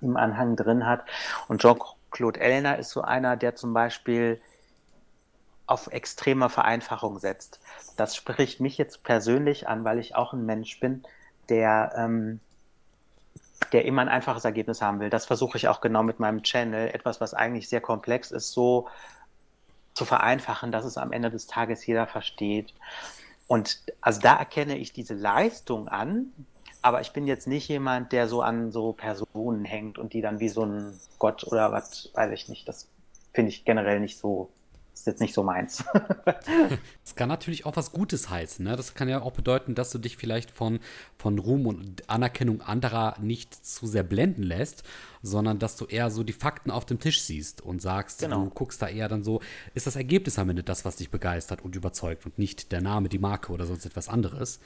[0.00, 1.00] im Anhang drin hat.
[1.48, 4.40] Und Jean-Claude Elena ist so einer, der zum Beispiel
[5.68, 7.60] auf extreme Vereinfachung setzt.
[7.96, 11.04] Das spricht mich jetzt persönlich an, weil ich auch ein Mensch bin,
[11.50, 12.40] der, ähm,
[13.72, 15.10] der immer ein einfaches Ergebnis haben will.
[15.10, 16.88] Das versuche ich auch genau mit meinem Channel.
[16.88, 18.88] Etwas, was eigentlich sehr komplex ist, so
[19.92, 22.72] zu vereinfachen, dass es am Ende des Tages jeder versteht.
[23.46, 26.32] Und also da erkenne ich diese Leistung an,
[26.80, 30.40] aber ich bin jetzt nicht jemand, der so an so Personen hängt und die dann
[30.40, 32.66] wie so ein Gott oder was, weiß ich nicht.
[32.68, 32.88] Das
[33.34, 34.48] finde ich generell nicht so
[35.00, 35.84] ist jetzt nicht so meins.
[37.04, 38.64] das kann natürlich auch was Gutes heißen.
[38.64, 38.76] Ne?
[38.76, 40.80] Das kann ja auch bedeuten, dass du dich vielleicht von,
[41.16, 44.82] von Ruhm und Anerkennung anderer nicht zu sehr blenden lässt,
[45.22, 48.44] sondern dass du eher so die Fakten auf dem Tisch siehst und sagst, genau.
[48.44, 49.40] du guckst da eher dann so,
[49.74, 53.08] ist das Ergebnis am Ende das, was dich begeistert und überzeugt und nicht der Name,
[53.08, 54.60] die Marke oder sonst etwas anderes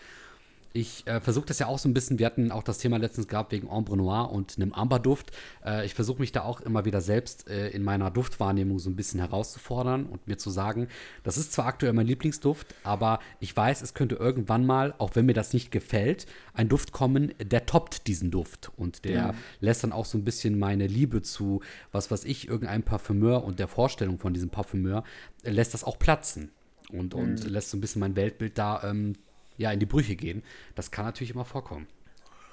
[0.72, 3.28] ich äh, versuche das ja auch so ein bisschen, wir hatten auch das Thema letztens
[3.28, 5.32] gehabt wegen Ombre Noir und einem Amberduft.
[5.64, 8.96] Äh, ich versuche mich da auch immer wieder selbst äh, in meiner Duftwahrnehmung so ein
[8.96, 10.88] bisschen herauszufordern und mir zu sagen,
[11.22, 15.26] das ist zwar aktuell mein Lieblingsduft, aber ich weiß, es könnte irgendwann mal, auch wenn
[15.26, 19.34] mir das nicht gefällt, ein Duft kommen, der toppt diesen Duft und der ja.
[19.60, 21.60] lässt dann auch so ein bisschen meine Liebe zu,
[21.92, 25.04] was weiß ich, irgendeinem Parfümeur und der Vorstellung von diesem Parfümeur,
[25.42, 26.50] äh, lässt das auch platzen
[26.90, 27.50] und, und mhm.
[27.50, 29.14] lässt so ein bisschen mein Weltbild da ähm,
[29.56, 30.42] ja, in die Brüche gehen.
[30.74, 31.86] Das kann natürlich immer vorkommen,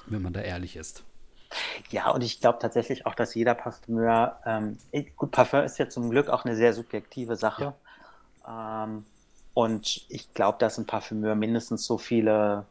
[0.08, 1.04] wenn man da ehrlich ist.
[1.90, 4.78] Ja, und ich glaube tatsächlich auch, dass jeder Parfümeur, ähm,
[5.16, 7.74] gut, Parfum ist ja zum Glück auch eine sehr subjektive Sache.
[8.46, 8.84] Ja.
[8.84, 9.06] Ähm,
[9.54, 12.66] und ich glaube, dass ein Parfümeur mindestens so viele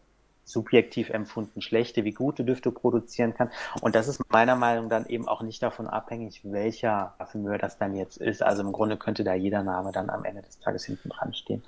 [0.49, 3.51] subjektiv empfunden schlechte wie gute Düfte produzieren kann.
[3.83, 7.77] Und das ist meiner Meinung nach dann eben auch nicht davon abhängig, welcher Parfümeur das
[7.77, 8.43] dann jetzt ist.
[8.43, 11.63] Also im Grunde könnte da jeder Name dann am Ende des Tages hinten dran stehen.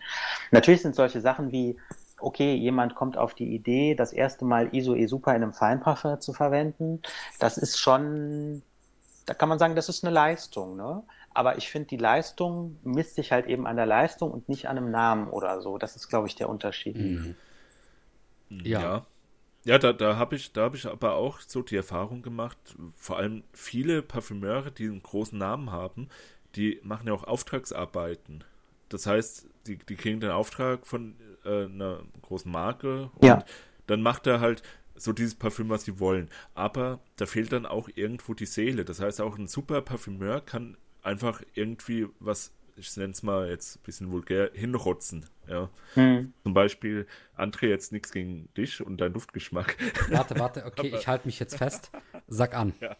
[0.50, 1.76] Natürlich sind solche Sachen wie
[2.22, 6.20] okay, jemand kommt auf die Idee, das erste Mal ISO E Super in einem Feinparfum
[6.20, 7.02] zu verwenden.
[7.38, 8.62] Das ist schon,
[9.26, 11.02] da kann man sagen, das ist eine Leistung, ne?
[11.32, 14.76] Aber ich finde, die Leistung misst sich halt eben an der Leistung und nicht an
[14.76, 15.78] einem Namen oder so.
[15.78, 16.96] Das ist, glaube ich, der Unterschied.
[16.96, 17.36] Mhm.
[18.50, 18.80] Ja.
[18.80, 19.06] ja.
[19.64, 22.56] Ja, da, da habe ich, da ich aber auch so die Erfahrung gemacht,
[22.96, 26.08] vor allem viele Parfümeure, die einen großen Namen haben,
[26.56, 28.42] die machen ja auch Auftragsarbeiten.
[28.88, 31.14] Das heißt, die, die kriegen den Auftrag von
[31.44, 33.44] äh, einer großen Marke und ja.
[33.86, 34.62] dann macht er halt
[35.00, 36.28] so dieses Parfüm, was sie wollen.
[36.54, 38.84] Aber da fehlt dann auch irgendwo die Seele.
[38.84, 43.76] Das heißt, auch ein super Parfümeur kann einfach irgendwie was, ich nenne es mal jetzt
[43.76, 45.26] ein bisschen vulgär, hinrotzen.
[45.48, 45.70] Ja.
[45.94, 46.32] Hm.
[46.42, 49.76] Zum Beispiel, André, jetzt nichts gegen dich und deinen Duftgeschmack.
[50.10, 51.90] Warte, warte, okay, ich halte mich jetzt fest.
[52.28, 52.74] Sag an.
[52.80, 52.96] Ja.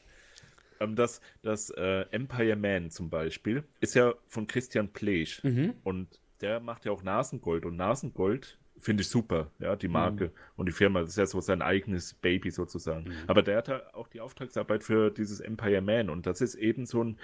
[0.80, 5.44] Ähm, das das äh, Empire Man zum Beispiel ist ja von Christian Plesch.
[5.44, 5.74] Mhm.
[5.84, 10.32] Und der macht ja auch Nasengold und Nasengold finde ich super, ja, die Marke mhm.
[10.56, 13.08] und die Firma, das ist ja so sein eigenes Baby sozusagen.
[13.08, 13.14] Mhm.
[13.26, 16.86] Aber der hat ja auch die Auftragsarbeit für dieses Empire Man und das ist eben
[16.86, 17.18] so ein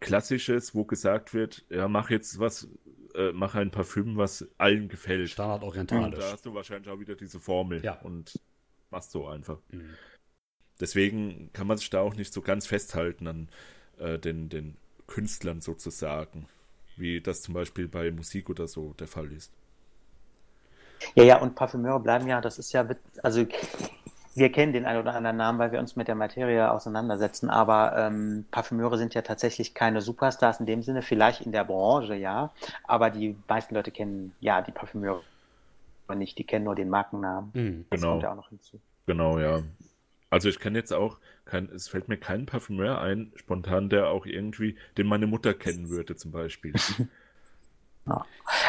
[0.00, 2.68] klassisches, wo gesagt wird, ja, mach jetzt was,
[3.14, 5.30] äh, mach ein Parfüm, was allen gefällt.
[5.30, 6.16] Standardorientalisch.
[6.16, 8.00] Und da hast du wahrscheinlich auch wieder diese Formel ja.
[8.00, 8.38] und
[8.90, 9.58] machst so einfach.
[9.70, 9.90] Mhm.
[10.80, 13.48] Deswegen kann man sich da auch nicht so ganz festhalten an
[13.98, 16.46] äh, den, den Künstlern sozusagen
[16.96, 19.52] wie das zum Beispiel bei Musik oder so der Fall ist.
[21.14, 22.86] Ja, ja, und Parfümeure bleiben ja, das ist ja,
[23.22, 23.46] also
[24.34, 27.96] wir kennen den einen oder anderen Namen, weil wir uns mit der Materie auseinandersetzen, aber
[27.96, 32.50] ähm, Parfümeure sind ja tatsächlich keine Superstars in dem Sinne, vielleicht in der Branche, ja,
[32.84, 35.22] aber die meisten Leute kennen ja die Parfümeure
[36.14, 37.50] nicht, die kennen nur den Markennamen.
[37.52, 38.12] Mhm, das genau.
[38.12, 38.80] kommt ja auch noch hinzu.
[39.06, 39.62] Genau, ja.
[40.30, 44.26] Also ich kenne jetzt auch, kein, es fällt mir kein Parfümeur ein, spontan, der auch
[44.26, 46.74] irgendwie, den meine Mutter kennen würde zum Beispiel.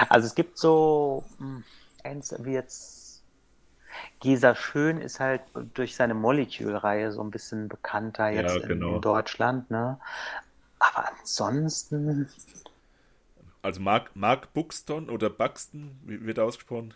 [0.09, 1.63] Also es gibt so, hm,
[2.03, 3.23] eins wie jetzt,
[4.19, 5.41] Gesa Schön ist halt
[5.75, 8.89] durch seine Molecule-Reihe so ein bisschen bekannter jetzt ja, genau.
[8.89, 9.99] in, in, Deutschland, ne?
[10.80, 12.28] Aber ansonsten.
[13.61, 16.93] Also Mark, Mark Buxton oder Buxton, wie wird ausgesprochen?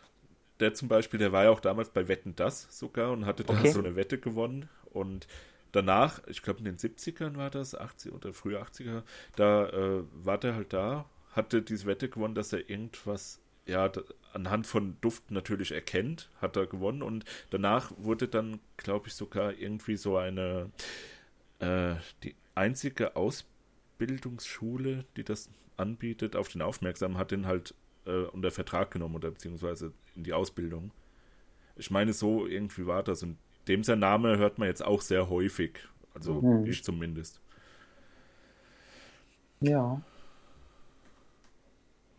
[0.59, 3.53] Der zum Beispiel, der war ja auch damals bei Wetten Das sogar und hatte da
[3.53, 3.69] okay.
[3.69, 4.69] so eine Wette gewonnen.
[4.91, 5.27] Und
[5.71, 9.03] danach, ich glaube in den 70ern war das, 80 oder frühe 80er,
[9.35, 13.91] da äh, war der halt da, hatte diese Wette gewonnen, dass er irgendwas, ja,
[14.33, 17.01] anhand von Duft natürlich erkennt, hat er gewonnen.
[17.01, 20.71] Und danach wurde dann, glaube ich, sogar irgendwie so eine,
[21.59, 27.73] äh, die einzige Ausbildungsschule, die das anbietet, auf den aufmerksam, hat den halt
[28.05, 30.91] äh, unter Vertrag genommen oder beziehungsweise in die Ausbildung.
[31.75, 33.23] Ich meine, so irgendwie war das.
[33.23, 33.37] Und
[33.83, 35.79] sein Name hört man jetzt auch sehr häufig.
[36.13, 36.65] Also mhm.
[36.65, 37.41] ich zumindest.
[39.61, 40.01] Ja.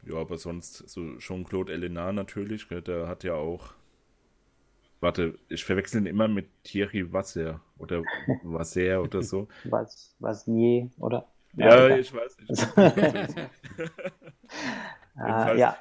[0.05, 3.75] Ja, aber sonst so Jean-Claude Elena natürlich, der hat ja auch.
[5.01, 8.03] Warte, ich verwechsel ihn immer mit Thierry Wasser oder
[8.45, 9.49] Wasser oder so.
[9.65, 11.27] Was, was nie, oder?
[11.55, 12.77] Ja, ja ich weiß nicht.
[15.17, 15.77] ah, ja.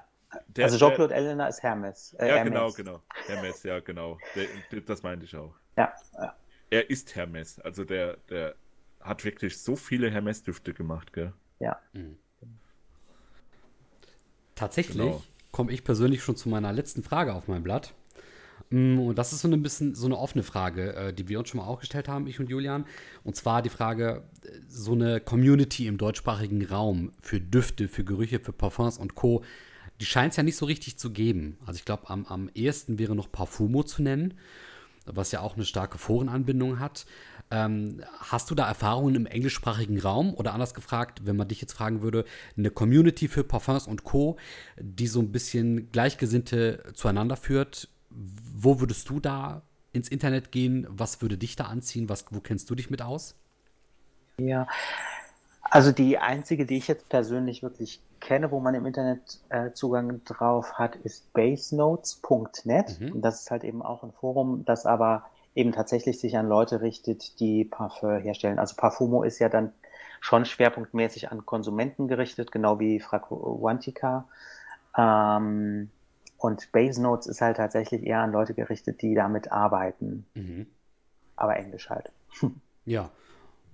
[0.47, 2.13] Der, also Jean-Claude Elena ist Hermes.
[2.13, 2.53] Äh, ja, Hermes.
[2.53, 3.01] genau, genau.
[3.27, 4.17] Hermes, ja, genau.
[4.35, 5.53] Der, das meinte ich auch.
[5.77, 6.35] Ja, ja.
[6.69, 7.59] Er ist Hermes.
[7.59, 8.55] Also der, der
[8.99, 11.33] hat wirklich so viele Hermes-Düfte gemacht, gell?
[11.59, 11.79] Ja.
[11.93, 12.17] Mhm.
[14.55, 15.23] Tatsächlich genau.
[15.51, 17.93] komme ich persönlich schon zu meiner letzten Frage auf meinem Blatt.
[18.69, 21.49] Mm, und das ist so ein bisschen so eine offene Frage, äh, die wir uns
[21.49, 22.85] schon mal auch gestellt haben, ich und Julian.
[23.23, 28.39] Und zwar die Frage, äh, so eine Community im deutschsprachigen Raum für Düfte, für Gerüche,
[28.39, 29.43] für Parfums und Co.,
[29.99, 31.57] die scheint es ja nicht so richtig zu geben.
[31.65, 34.33] Also ich glaube, am, am ehesten wäre noch Parfumo zu nennen,
[35.05, 37.05] was ja auch eine starke Forenanbindung hat.
[37.49, 41.73] Ähm, hast du da Erfahrungen im englischsprachigen Raum oder anders gefragt, wenn man dich jetzt
[41.73, 42.23] fragen würde,
[42.57, 44.37] eine Community für Parfums und Co.,
[44.79, 47.89] die so ein bisschen Gleichgesinnte zueinander führt?
[48.09, 50.87] Wo würdest du da ins Internet gehen?
[50.89, 52.07] Was würde dich da anziehen?
[52.07, 53.35] Was, wo kennst du dich mit aus?
[54.37, 54.67] Ja,
[55.71, 60.21] also die einzige, die ich jetzt persönlich wirklich kenne, wo man im Internet äh, Zugang
[60.25, 62.99] drauf hat, ist basenotes.net.
[62.99, 63.13] Mhm.
[63.13, 66.81] Und das ist halt eben auch ein Forum, das aber eben tatsächlich sich an Leute
[66.81, 68.59] richtet, die Parfum herstellen.
[68.59, 69.71] Also Parfumo ist ja dann
[70.19, 74.25] schon schwerpunktmäßig an Konsumenten gerichtet, genau wie Fraquantica.
[74.97, 75.89] Ähm,
[76.37, 80.25] und Base Notes ist halt tatsächlich eher an Leute gerichtet, die damit arbeiten.
[80.33, 80.67] Mhm.
[81.37, 82.11] Aber Englisch halt.
[82.83, 83.11] Ja.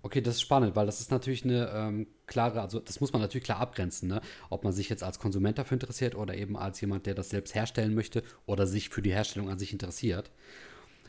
[0.08, 3.22] Okay, das ist spannend, weil das ist natürlich eine ähm, klare, also das muss man
[3.22, 4.22] natürlich klar abgrenzen, ne?
[4.50, 7.54] ob man sich jetzt als Konsument dafür interessiert oder eben als jemand, der das selbst
[7.56, 10.32] herstellen möchte oder sich für die Herstellung an sich interessiert.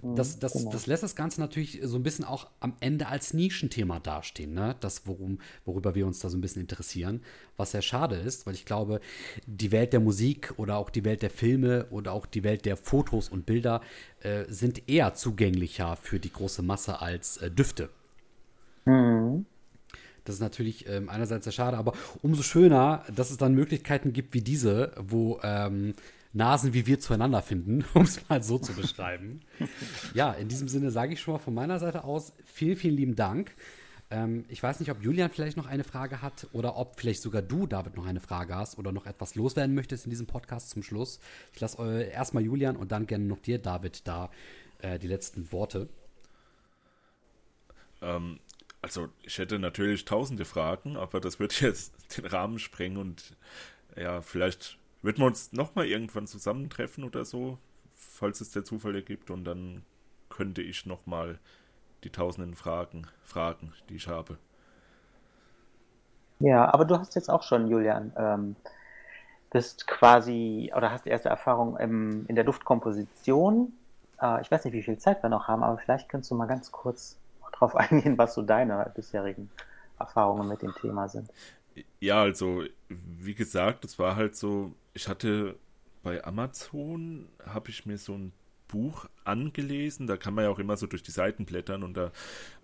[0.03, 0.72] Mhm, das, das, genau.
[0.72, 4.74] das lässt das Ganze natürlich so ein bisschen auch am Ende als Nischenthema dastehen, ne?
[4.80, 7.22] Das, worum, worüber wir uns da so ein bisschen interessieren.
[7.57, 9.01] Was sehr schade ist, weil ich glaube,
[9.46, 12.76] die Welt der Musik oder auch die Welt der Filme oder auch die Welt der
[12.76, 13.80] Fotos und Bilder
[14.22, 17.90] äh, sind eher zugänglicher für die große Masse als äh, Düfte.
[18.89, 19.47] Mhm.
[20.24, 24.34] Das ist natürlich ähm, einerseits sehr schade, aber umso schöner, dass es dann Möglichkeiten gibt
[24.34, 25.95] wie diese, wo ähm,
[26.34, 29.41] Nasen wie wir zueinander finden, um es mal so zu beschreiben.
[30.14, 33.16] ja, in diesem Sinne sage ich schon mal von meiner Seite aus vielen, vielen lieben
[33.16, 33.55] Dank.
[34.11, 37.43] Ähm, ich weiß nicht, ob Julian vielleicht noch eine Frage hat oder ob vielleicht sogar
[37.43, 40.82] du, David, noch eine Frage hast oder noch etwas loswerden möchtest in diesem Podcast zum
[40.82, 41.20] Schluss.
[41.55, 44.30] Ich lasse äh, erstmal Julian und dann gerne noch dir, David, da
[44.80, 45.89] äh, die letzten Worte.
[48.01, 48.39] Ähm,
[48.83, 53.37] also ich hätte natürlich tausende Fragen, aber das wird jetzt den Rahmen sprengen und
[53.97, 57.59] ja, vielleicht würden wir uns nochmal irgendwann zusammentreffen oder so,
[57.95, 59.83] falls es der Zufall ergibt und dann
[60.29, 61.39] könnte ich nochmal
[62.05, 64.39] die tausenden Fragen fragen, die ich habe.
[66.41, 68.57] Ja, aber du hast jetzt auch schon, Julian, ähm,
[69.51, 73.72] bist quasi oder hast die erste Erfahrung im, in der Duftkomposition.
[74.20, 76.47] Äh, ich weiß nicht, wie viel Zeit wir noch haben, aber vielleicht kannst du mal
[76.47, 77.18] ganz kurz
[77.59, 79.50] darauf eingehen, was so deine bisherigen
[79.98, 81.30] Erfahrungen mit dem Thema sind.
[82.00, 85.56] Ja, also, wie gesagt, es war halt so, ich hatte
[86.02, 88.32] bei Amazon, habe ich mir so ein
[88.68, 92.12] Buch angelesen, da kann man ja auch immer so durch die Seiten blättern und da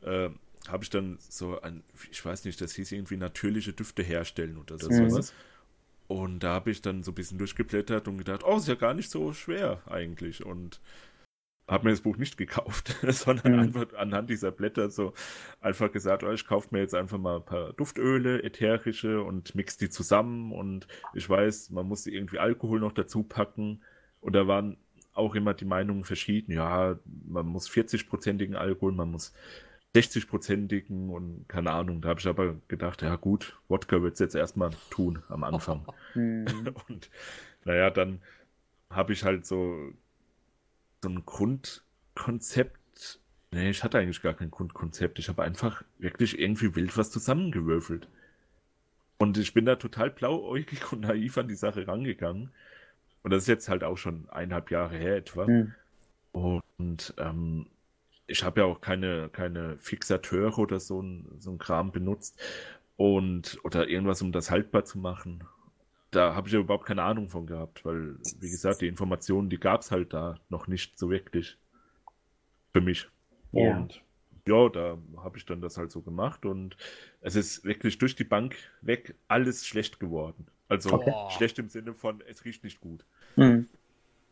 [0.02, 0.30] äh,
[0.68, 4.78] habe ich dann so ein, ich weiß nicht, das hieß irgendwie natürliche Düfte herstellen oder
[4.78, 5.12] so mhm.
[5.12, 5.32] was.
[6.06, 8.94] Und da habe ich dann so ein bisschen durchgeblättert und gedacht, oh, ist ja gar
[8.94, 10.44] nicht so schwer eigentlich.
[10.44, 10.80] Und
[11.66, 13.58] habe mir das Buch nicht gekauft, sondern mhm.
[13.60, 15.14] einfach anhand dieser Blätter so
[15.60, 19.76] einfach gesagt, oh, ich kaufe mir jetzt einfach mal ein paar Duftöle, ätherische und mix
[19.76, 23.82] die zusammen und ich weiß, man muss irgendwie Alkohol noch dazu packen
[24.20, 24.76] und da waren
[25.14, 26.52] auch immer die Meinungen verschieden.
[26.52, 29.32] Ja, man muss 40-prozentigen Alkohol, man muss
[29.94, 32.00] 60-prozentigen und keine Ahnung.
[32.00, 35.86] Da habe ich aber gedacht, ja gut, Wodka wird es jetzt erstmal tun am Anfang.
[36.14, 37.10] und
[37.64, 38.20] naja, dann
[38.90, 39.92] habe ich halt so,
[41.04, 43.20] so ein Grundkonzept.
[43.52, 45.18] Nee, ich hatte eigentlich gar kein Grundkonzept.
[45.18, 48.08] Ich habe einfach wirklich irgendwie wild was zusammengewürfelt.
[49.18, 52.50] Und ich bin da total blauäugig und naiv an die Sache rangegangen.
[53.22, 55.46] Und das ist jetzt halt auch schon eineinhalb Jahre her etwa.
[55.46, 55.74] Mhm.
[56.32, 57.66] Und ähm,
[58.26, 62.40] ich habe ja auch keine, keine Fixateure oder so ein, so ein Kram benutzt.
[62.96, 65.44] Und, oder irgendwas, um das haltbar zu machen.
[66.14, 69.58] Da habe ich ja überhaupt keine Ahnung von gehabt, weil, wie gesagt, die Informationen, die
[69.58, 71.58] gab es halt da noch nicht so wirklich.
[72.72, 73.08] Für mich.
[73.52, 73.76] Ja.
[73.76, 74.02] Und
[74.46, 76.76] ja, da habe ich dann das halt so gemacht und
[77.20, 80.46] es ist wirklich durch die Bank weg alles schlecht geworden.
[80.68, 81.12] Also okay.
[81.36, 83.04] schlecht im Sinne von, es riecht nicht gut.
[83.36, 83.68] Mhm.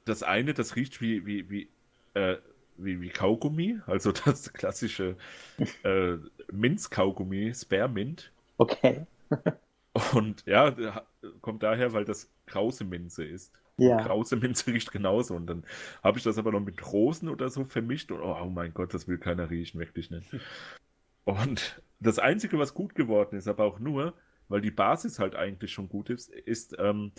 [0.04, 1.68] Das eine, das riecht wie, wie, wie,
[2.14, 2.36] äh,
[2.76, 5.16] wie, wie Kaugummi, also das klassische
[5.82, 6.16] äh,
[6.52, 8.32] Minz-Kaugummi, Spearmint.
[8.58, 9.06] Okay.
[10.14, 11.04] und ja,
[11.40, 13.52] kommt daher, weil das krause Minze ist.
[13.78, 14.02] Ja.
[14.02, 15.34] Krause Minze riecht genauso.
[15.34, 15.64] Und dann
[16.02, 18.10] habe ich das aber noch mit Rosen oder so vermischt.
[18.10, 20.28] Und oh, oh mein Gott, das will keiner riechen, wirklich nicht.
[21.24, 24.14] Und das Einzige, was gut geworden ist, aber auch nur,
[24.48, 27.12] weil die Basis halt eigentlich schon gut ist, ist, ähm,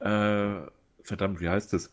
[0.00, 0.66] äh,
[1.02, 1.92] verdammt, wie heißt das?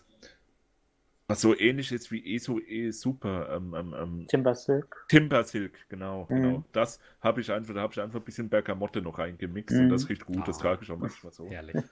[1.30, 3.56] Was so ähnlich ist wie ESO E Super.
[3.56, 5.06] Ähm, ähm, ähm, Timber Silk.
[5.10, 6.26] Timber Silk, genau.
[6.28, 6.42] Mhm.
[6.42, 6.64] genau.
[6.72, 9.84] Das habe ich einfach, da habe ich einfach ein bisschen Bergamotte noch reingemixt mhm.
[9.84, 10.48] und das riecht gut.
[10.48, 10.62] Das ah.
[10.62, 11.48] trage ich auch manchmal so.
[11.48, 11.84] Herrlich.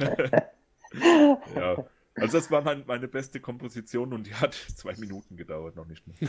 [1.54, 1.84] ja.
[2.16, 6.04] Also das war mein, meine beste Komposition und die hat zwei Minuten gedauert, noch nicht
[6.08, 6.16] mehr.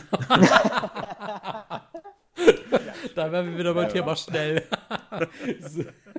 [3.16, 4.62] da werden wir wieder beim ja, Thema schnell.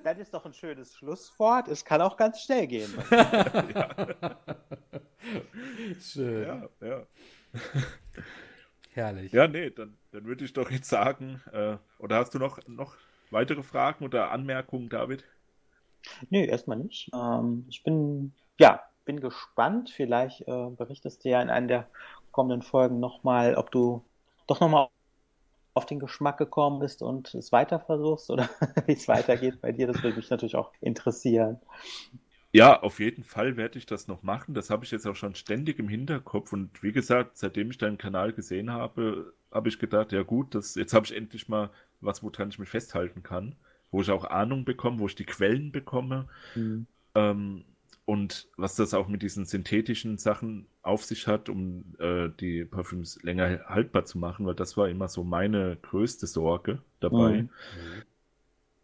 [0.04, 1.70] das ist doch ein schönes Schlusswort.
[1.70, 2.94] Es kann auch ganz schnell gehen.
[3.10, 4.18] ja.
[6.00, 6.44] Schön.
[6.44, 7.08] Ja, ja.
[8.94, 9.32] Herrlich.
[9.32, 12.96] Ja, nee, dann, dann würde ich doch jetzt sagen, äh, oder hast du noch, noch
[13.32, 15.24] weitere Fragen oder Anmerkungen, David?
[16.30, 17.10] Nee, erstmal nicht.
[17.14, 19.90] Ähm, ich bin, ja, bin gespannt.
[19.90, 21.88] Vielleicht äh, berichtest du ja in einer der
[22.32, 24.04] kommenden Folgen nochmal, ob du
[24.48, 24.90] doch nochmal
[25.74, 28.48] auf den Geschmack gekommen bist und es weiter versuchst oder
[28.86, 29.88] wie es weitergeht bei dir.
[29.88, 31.60] Das würde mich natürlich auch interessieren.
[32.56, 34.54] Ja, auf jeden Fall werde ich das noch machen.
[34.54, 36.54] Das habe ich jetzt auch schon ständig im Hinterkopf.
[36.54, 40.76] Und wie gesagt, seitdem ich deinen Kanal gesehen habe, habe ich gedacht, ja gut, das,
[40.76, 43.56] jetzt habe ich endlich mal was, woran ich mich festhalten kann,
[43.90, 46.30] wo ich auch Ahnung bekomme, wo ich die Quellen bekomme.
[46.54, 46.86] Mhm.
[47.16, 47.64] Ähm,
[48.06, 53.24] und was das auch mit diesen synthetischen Sachen auf sich hat, um äh, die Parfüms
[53.24, 57.44] länger haltbar zu machen, weil das war immer so meine größte Sorge dabei.
[57.44, 57.50] Mhm.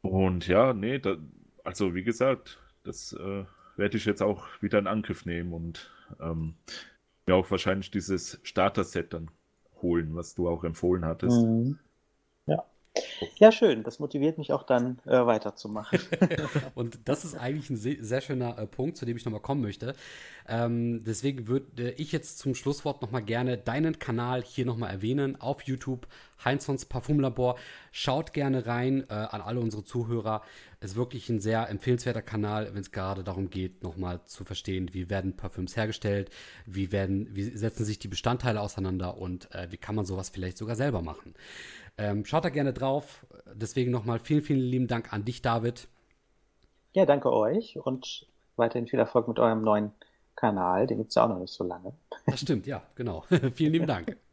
[0.01, 1.17] Und ja, nee, da,
[1.63, 3.43] also wie gesagt, das äh,
[3.79, 6.55] werde ich jetzt auch wieder in Angriff nehmen und ähm,
[7.25, 9.31] mir auch wahrscheinlich dieses Starter-Set dann
[9.81, 11.41] holen, was du auch empfohlen hattest.
[11.41, 11.79] Mhm.
[13.37, 13.51] Ja.
[13.51, 13.83] Schön.
[13.83, 15.99] Das motiviert mich auch dann äh, weiterzumachen.
[16.75, 19.95] und das ist eigentlich ein sehr, schöner äh, Punkt, zu dem ich nochmal kommen möchte.
[20.47, 25.61] Ähm, deswegen würde ich jetzt zum Schlusswort nochmal gerne deinen Kanal hier nochmal erwähnen auf
[25.63, 26.07] YouTube,
[26.43, 27.57] Heinzons Parfumlabor.
[27.91, 30.41] Schaut gerne rein äh, an alle unsere Zuhörer.
[30.79, 34.93] Es ist wirklich ein sehr empfehlenswerter Kanal, wenn es gerade darum geht, nochmal zu verstehen,
[34.93, 36.29] wie werden Parfüms hergestellt,
[36.65, 40.57] wie, werden, wie setzen sich die Bestandteile auseinander und äh, wie kann man sowas vielleicht
[40.57, 41.35] sogar selber machen.
[41.99, 43.25] Ähm, schaut da gerne drauf.
[43.53, 45.89] Deswegen nochmal vielen, vielen lieben Dank an dich, David.
[46.93, 48.25] Ja, danke euch und
[48.55, 49.91] weiterhin viel Erfolg mit eurem neuen
[50.37, 50.87] Kanal.
[50.87, 51.93] Den gibt es ja auch noch nicht so lange.
[52.25, 53.25] Das stimmt, ja, genau.
[53.53, 54.17] vielen lieben Dank.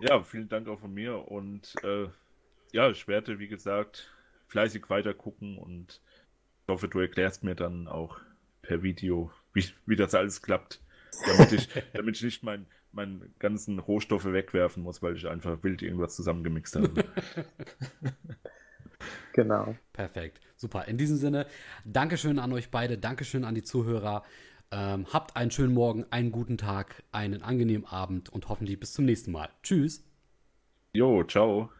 [0.00, 2.08] Ja, vielen Dank auch von mir und äh,
[2.72, 4.10] ja, ich werde, wie gesagt,
[4.48, 6.00] fleißig weiter gucken und
[6.62, 8.18] ich hoffe, du erklärst mir dann auch
[8.62, 10.80] per Video, wie, wie das alles klappt,
[11.26, 15.82] damit ich, damit ich nicht mein, meinen ganzen Rohstoffe wegwerfen muss, weil ich einfach wild
[15.82, 17.04] irgendwas zusammengemixt habe.
[19.32, 19.74] genau.
[19.92, 20.40] Perfekt.
[20.56, 20.86] Super.
[20.86, 21.46] In diesem Sinne,
[21.84, 24.22] Dankeschön an euch beide, Dankeschön an die Zuhörer.
[24.70, 29.04] Ähm, habt einen schönen Morgen, einen guten Tag, einen angenehmen Abend und hoffentlich bis zum
[29.04, 29.50] nächsten Mal.
[29.62, 30.04] Tschüss.
[30.94, 31.70] Jo, ciao.